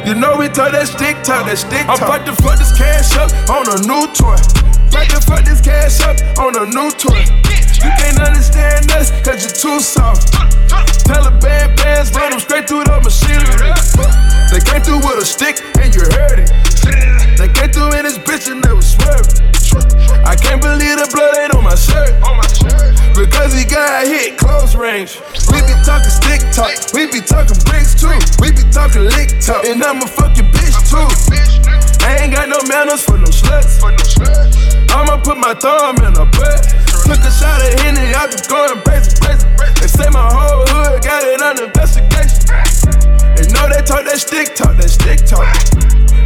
You 0.06 0.14
know 0.14 0.36
we 0.38 0.48
talk 0.48 0.72
that 0.72 0.88
stick 0.88 1.22
talk, 1.22 1.44
that 1.46 1.58
stick 1.58 1.84
talk. 1.86 2.00
I'm 2.00 2.08
about 2.08 2.26
to 2.26 2.42
fuck 2.42 2.58
this 2.58 2.72
cash 2.76 3.16
up 3.16 3.30
on 3.50 3.68
a 3.68 3.78
new 3.84 4.08
toy. 4.16 4.40
About 4.88 5.08
to 5.12 5.20
fuck 5.28 5.44
this 5.44 5.61
cash 5.61 6.00
up 6.00 6.16
on 6.40 6.56
a 6.56 6.64
new 6.64 6.90
toy. 6.96 7.49
You 7.81 7.91
can't 7.97 8.20
understand 8.20 8.91
us, 8.93 9.11
cause 9.24 9.41
you're 9.41 9.57
too 9.57 9.81
soft. 9.81 10.33
Taliban 11.09 11.76
bands 11.76 12.12
run 12.12 12.31
them 12.31 12.41
straight 12.41 12.68
through 12.68 12.85
the 12.85 13.01
machinery. 13.01 13.72
They 14.53 14.61
came 14.61 14.83
through 14.83 15.01
with 15.01 15.22
a 15.22 15.26
stick 15.26 15.62
and 15.81 15.95
you 15.95 16.03
heard 16.12 16.45
it. 16.45 16.51
They 17.39 17.49
came 17.49 17.72
through 17.72 17.97
in 17.97 18.05
this 18.05 18.18
bitch 18.18 18.51
and 18.51 18.62
they 18.62 18.72
was 18.72 18.93
swerving. 18.93 19.49
I 20.26 20.37
can't 20.37 20.61
believe 20.61 20.99
the 20.99 21.09
blood 21.09 21.39
ain't 21.39 21.55
on 21.55 21.64
my 21.64 21.74
shirt. 21.74 22.12
Because 23.16 23.53
he 23.53 23.64
got 23.64 24.07
hit 24.07 24.37
close 24.39 24.74
range. 24.74 25.20
We 25.49 25.61
be 25.64 25.74
talking 25.83 26.11
stick 26.11 26.41
talk, 26.53 26.72
we 26.93 27.07
be 27.09 27.20
talking 27.20 27.57
bricks 27.64 27.95
too. 27.97 28.12
We 28.41 28.53
be 28.53 28.64
talking 28.70 29.09
lick 29.09 29.41
talk, 29.41 29.64
and 29.64 29.83
I'm 29.83 30.03
a 30.03 30.07
fucking 30.07 30.51
bitch 30.53 30.76
too. 30.89 31.09
I 32.05 32.24
ain't 32.24 32.33
got 32.35 32.49
no 32.49 32.61
manners 32.68 33.03
for 33.03 33.18
no 33.18 33.28
sluts. 33.28 33.81
I'ma 34.91 35.22
put 35.22 35.39
my 35.39 35.55
thumb 35.55 35.97
in 36.05 36.14
her 36.14 36.26
butt. 36.26 36.89
Took 37.11 37.26
a 37.26 37.32
shot 37.32 37.58
at 37.61 37.80
Henny, 37.80 38.14
I 38.14 38.30
be 38.30 38.38
going 38.46 38.78
crazy, 38.86 39.11
crazy. 39.18 39.42
They 39.82 39.88
say 39.90 40.08
my 40.11 40.30
whole 40.30 40.62
hood 40.62 41.02
got 41.02 41.24
it 41.26 41.42
under 41.42 41.64
investigation. 41.64 42.46
They 43.34 43.50
know 43.50 43.66
they 43.66 43.82
talk 43.82 44.06
that 44.06 44.22
stick 44.22 44.54
talk, 44.54 44.76
that 44.78 44.90
stick 44.94 45.26
talk. 45.26 45.42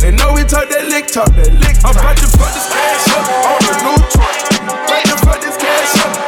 They 0.04 0.12
know 0.12 0.34
we 0.34 0.44
talk 0.44 0.68
that 0.68 0.84
lick 0.92 1.06
talk, 1.08 1.32
that 1.40 1.56
lick 1.56 1.80
talk. 1.80 1.96
I'm 1.96 2.04
about 2.04 2.20
to 2.20 2.28
put 2.36 2.52
this 2.52 2.68
cash 2.68 3.16
up 3.16 3.24
on 3.48 3.64
a 3.64 3.72
new 3.80 3.96
toy. 4.12 4.28
About 4.60 5.04
to 5.08 5.16
put 5.24 5.40
this 5.40 5.56
cash 5.56 6.04
up 6.04 6.23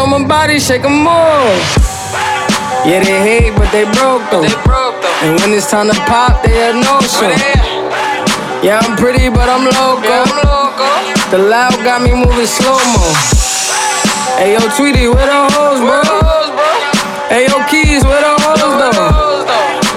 on 0.00 0.08
my 0.10 0.26
body, 0.26 0.58
shake 0.58 0.84
'em 0.84 1.06
off. 1.06 1.52
Yeah, 2.88 3.04
they 3.04 3.20
hate, 3.28 3.52
but 3.56 3.70
they 3.70 3.84
broke 3.84 4.24
though. 4.30 4.40
They 4.40 4.56
broke 4.64 4.96
though. 5.02 5.22
And 5.22 5.38
when 5.40 5.52
it's 5.52 5.70
time 5.70 5.88
to 5.92 5.98
pop, 6.08 6.42
they 6.42 6.56
had 6.56 6.74
no 6.76 7.00
show. 7.04 7.28
Yeah, 8.62 8.80
I'm 8.82 8.96
pretty, 8.96 9.28
but 9.28 9.48
I'm 9.48 9.64
loco. 9.64 10.24
The 11.30 11.38
loud 11.38 11.76
got 11.84 12.00
me 12.02 12.12
moving 12.12 12.46
slow 12.46 12.80
mo. 12.94 13.04
Hey 14.40 14.54
yo, 14.54 14.60
Tweety, 14.76 15.06
where 15.08 15.28
the 15.28 15.40
hoes, 15.52 15.80
bro? 15.84 16.00
Hey 17.28 17.46
yo, 17.48 17.62
Keys, 17.68 18.02
where 18.04 18.22
the 18.24 18.34
hoes 18.42 18.60
though? 18.80 19.44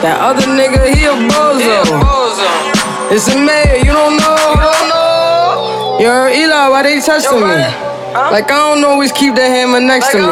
That 0.04 0.20
other 0.20 0.47
nigga, 0.47 0.84
he 0.93 1.06
a 1.06 1.16
bozo. 1.32 1.80
It's 3.10 3.28
a 3.30 3.38
mayor, 3.38 3.78
you 3.78 3.93
don't 3.93 4.18
know. 4.18 4.38
Heard 6.04 6.36
Eli, 6.36 6.68
why 6.68 6.82
they 6.84 6.99
testing 6.99 7.39
me? 7.39 7.93
Like 8.14 8.51
I 8.51 8.57
don't 8.76 8.84
always 8.86 9.11
keep 9.11 9.36
the 9.36 9.41
hammer 9.41 9.80
next 9.82 10.11
to 10.11 10.18
me. 10.18 10.24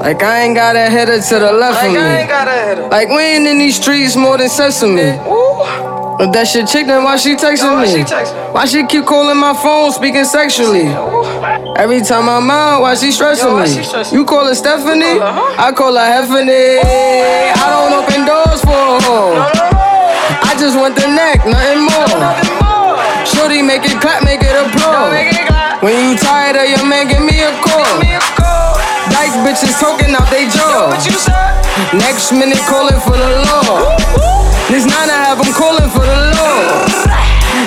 Like 0.00 0.22
I 0.22 0.42
ain't 0.42 0.54
got 0.54 0.76
a 0.76 0.86
header 0.90 1.20
to 1.20 1.34
the 1.38 1.52
left 1.52 1.78
of 1.84 1.92
me. 1.92 1.98
Like 2.90 3.08
we 3.08 3.20
ain't 3.22 3.46
in 3.46 3.58
these 3.58 3.76
streets 3.76 4.16
more 4.16 4.38
than 4.38 4.48
sesame. 4.48 5.18
If 6.20 6.30
that 6.32 6.46
shit 6.46 6.68
chick, 6.68 6.86
then 6.86 7.02
why 7.02 7.16
she 7.16 7.34
texting 7.34 7.74
me? 7.82 8.04
Why 8.54 8.66
she 8.66 8.86
keep 8.86 9.04
calling 9.04 9.36
my 9.36 9.52
phone, 9.52 9.90
speaking 9.90 10.24
sexually? 10.24 10.86
Every 11.76 12.00
time 12.02 12.28
I'm 12.28 12.48
out, 12.50 12.82
why 12.82 12.94
she 12.94 13.10
stressing 13.10 13.50
me? 13.50 13.66
You 14.14 14.24
call 14.24 14.46
her 14.46 14.54
Stephanie, 14.54 15.18
I 15.18 15.72
call 15.74 15.94
her 15.94 16.06
Heffany. 16.06 16.78
I 17.58 17.66
don't 17.74 17.92
open 17.98 18.22
doors 18.24 18.60
for 18.62 18.70
a 18.70 19.02
hoe. 19.02 19.34
I 20.46 20.54
just 20.56 20.78
want 20.78 20.94
the 20.94 21.08
neck, 21.10 21.42
nothing 21.44 21.82
more. 21.82 22.06
Nothing 22.06 22.62
more. 22.62 23.26
Shorty, 23.26 23.62
make 23.62 23.82
it 23.82 24.00
clap, 24.00 24.22
make 24.22 24.38
it 24.40 24.54
applaud. 24.54 25.10
When 25.84 25.92
you 26.00 26.16
tired 26.16 26.56
of 26.56 26.64
your 26.64 26.88
man, 26.88 27.08
give 27.08 27.20
me 27.20 27.44
a 27.44 27.52
call. 27.60 28.00
Dyke 29.12 29.36
bitches 29.44 29.78
talking 29.78 30.14
out 30.16 30.30
they 30.30 30.48
jaw. 30.48 30.88
Next 31.92 32.32
minute 32.32 32.56
calling 32.64 32.98
for 33.04 33.12
the 33.12 33.44
law. 33.44 33.92
This 34.72 34.86
nine 34.86 35.10
I 35.12 35.28
have 35.28 35.44
them 35.44 35.52
calling 35.52 35.90
for 35.90 36.00
the 36.00 36.32
law. 36.40 36.88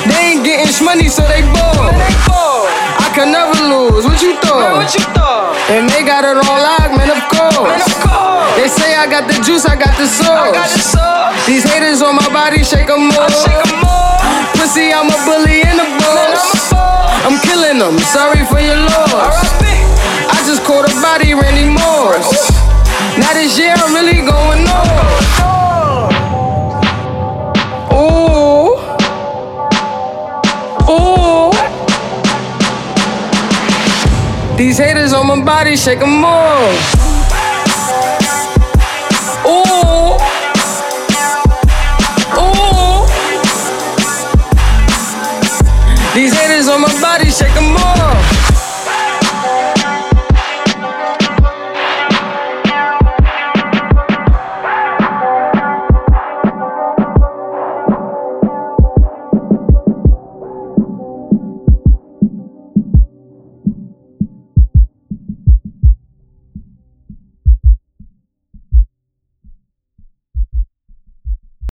They 0.09 0.33
ain't 0.33 0.43
getting 0.43 0.73
money, 0.83 1.09
so 1.09 1.21
they 1.27 1.43
bored. 1.53 2.86
I 3.17 3.25
can 3.25 3.33
never 3.33 3.57
lose. 3.65 4.05
What 4.05 4.21
you 4.21 4.37
thought? 4.45 4.77
what 4.77 4.93
you 4.93 5.01
thought 5.17 5.49
And 5.73 5.89
they 5.89 6.05
got 6.05 6.21
it 6.21 6.37
on 6.37 6.45
lock, 6.45 6.93
man, 6.93 7.09
of 7.09 7.25
course. 7.33 7.89
They 8.53 8.69
say 8.69 8.93
I 8.93 9.09
got 9.09 9.25
the 9.25 9.33
juice, 9.41 9.65
I 9.65 9.73
got 9.73 9.97
the 9.97 10.05
sauce. 10.05 10.53
These 11.49 11.65
haters 11.65 12.05
on 12.05 12.13
my 12.13 12.29
body, 12.29 12.61
shake 12.61 12.85
'em 12.85 13.09
off. 13.17 13.33
Pussy, 14.53 14.93
I'm 14.93 15.09
a 15.09 15.17
bully 15.25 15.65
in 15.65 15.81
the 15.81 15.89
boss. 15.97 16.69
I'm 17.25 17.41
killing 17.41 17.81
them, 17.81 17.97
sorry 18.13 18.45
for 18.45 18.61
your 18.61 18.77
loss. 18.85 19.33
I 19.65 20.37
just 20.45 20.61
caught 20.61 20.85
a 20.85 20.93
body, 21.01 21.33
Randy 21.33 21.73
Moss. 21.73 22.21
Oh. 22.21 23.17
Now 23.17 23.33
this 23.33 23.57
year 23.57 23.73
I'm 23.73 23.97
really 23.97 24.21
going 24.21 24.69
off. 24.69 25.56
These 34.77 34.85
haters 34.85 35.11
on 35.11 35.25
my 35.25 35.43
body, 35.43 35.75
shake 35.75 36.03
'em 36.03 36.23
off. 36.23 36.69
These 46.13 46.31
haters 46.31 46.67
on 46.67 46.81
my 46.81 47.01
body, 47.01 47.31
shake 47.31 47.55
'em 47.57 47.75
off. 47.75 48.26